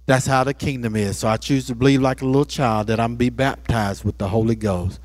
[0.07, 1.19] that's how the kingdom is.
[1.19, 4.27] So I choose to believe like a little child that I'm be baptized with the
[4.27, 5.01] Holy Ghost.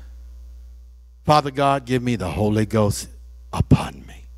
[1.26, 3.10] Father God, give me the Holy Ghost
[3.52, 4.28] upon me.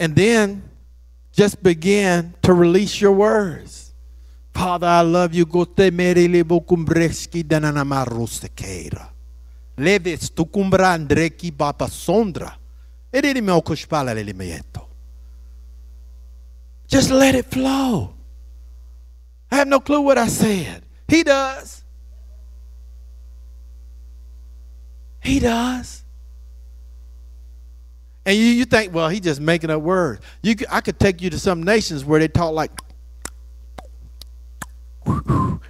[0.00, 0.70] And then
[1.32, 3.92] just begin to release your words.
[4.54, 5.44] Father, I love you.
[9.76, 12.56] Leves tu kumbrandreki bapa sondra.
[13.12, 14.86] Edini me okushpala lelimeyeto.
[16.88, 18.14] Just let it flow.
[19.50, 20.84] I have no clue what I said.
[21.08, 21.84] He does.
[25.20, 26.04] He does.
[28.24, 30.20] And you, you think, well, he just making up words.
[30.42, 32.70] You, I could take you to some nations where they talk like,
[35.06, 35.60] and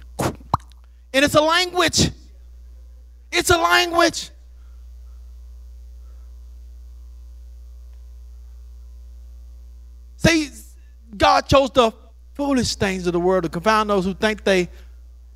[1.13, 2.11] it's a language.
[3.31, 4.29] It's a language.
[10.17, 10.49] See,
[11.15, 11.91] God chose the
[12.33, 14.69] foolish things of the world to confound those who think they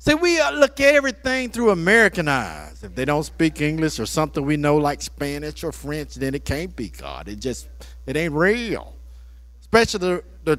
[0.04, 2.82] See, we uh, look at everything through American eyes.
[2.82, 6.44] If they don't speak English or something we know like Spanish or French, then it
[6.44, 7.28] can't be God.
[7.28, 7.68] It just,
[8.04, 8.96] it ain't real.
[9.60, 10.58] Especially the, the,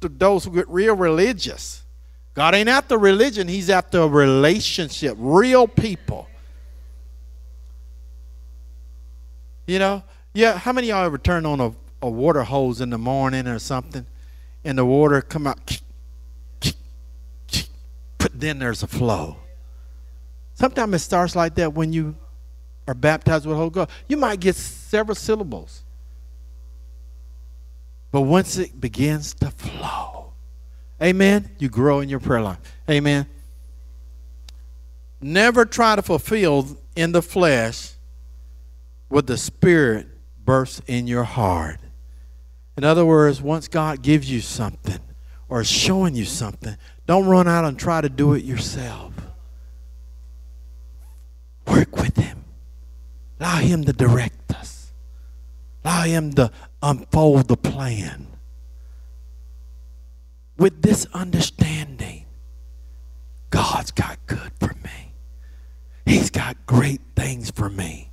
[0.00, 1.82] the those who get real religious.
[2.34, 6.28] God ain't after religion, He's after a relationship, real people.
[9.72, 10.02] You know,
[10.34, 13.58] yeah, how many y'all ever turn on a, a water hose in the morning or
[13.58, 14.04] something
[14.64, 15.80] and the water come out
[18.18, 19.38] but then there's a flow.
[20.52, 22.14] Sometimes it starts like that when you
[22.86, 23.90] are baptized with the Holy Ghost.
[24.08, 25.80] You might get several syllables.
[28.10, 30.34] But once it begins to flow,
[31.02, 32.58] amen, you grow in your prayer life.
[32.90, 33.26] Amen.
[35.22, 37.91] Never try to fulfill in the flesh
[39.12, 40.06] what the Spirit
[40.42, 41.78] bursts in your heart.
[42.78, 45.00] In other words, once God gives you something
[45.50, 46.74] or is showing you something,
[47.06, 49.12] don't run out and try to do it yourself.
[51.66, 52.42] Work with Him.
[53.38, 54.94] Allow Him to direct us.
[55.84, 56.50] Allow Him to
[56.82, 58.28] unfold the plan.
[60.56, 62.24] With this understanding,
[63.50, 65.12] God's got good for me.
[66.06, 68.11] He's got great things for me.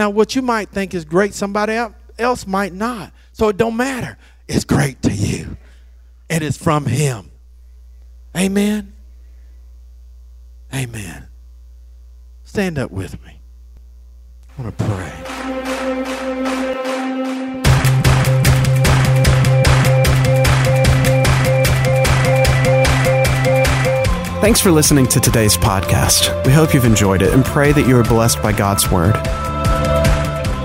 [0.00, 1.78] Now, what you might think is great, somebody
[2.18, 3.12] else might not.
[3.32, 4.16] So it don't matter.
[4.48, 5.58] It's great to you.
[6.30, 7.30] And it's from Him.
[8.34, 8.94] Amen.
[10.72, 11.28] Amen.
[12.44, 13.42] Stand up with me.
[14.58, 15.12] I want to pray.
[24.40, 26.46] Thanks for listening to today's podcast.
[26.46, 29.14] We hope you've enjoyed it and pray that you are blessed by God's Word.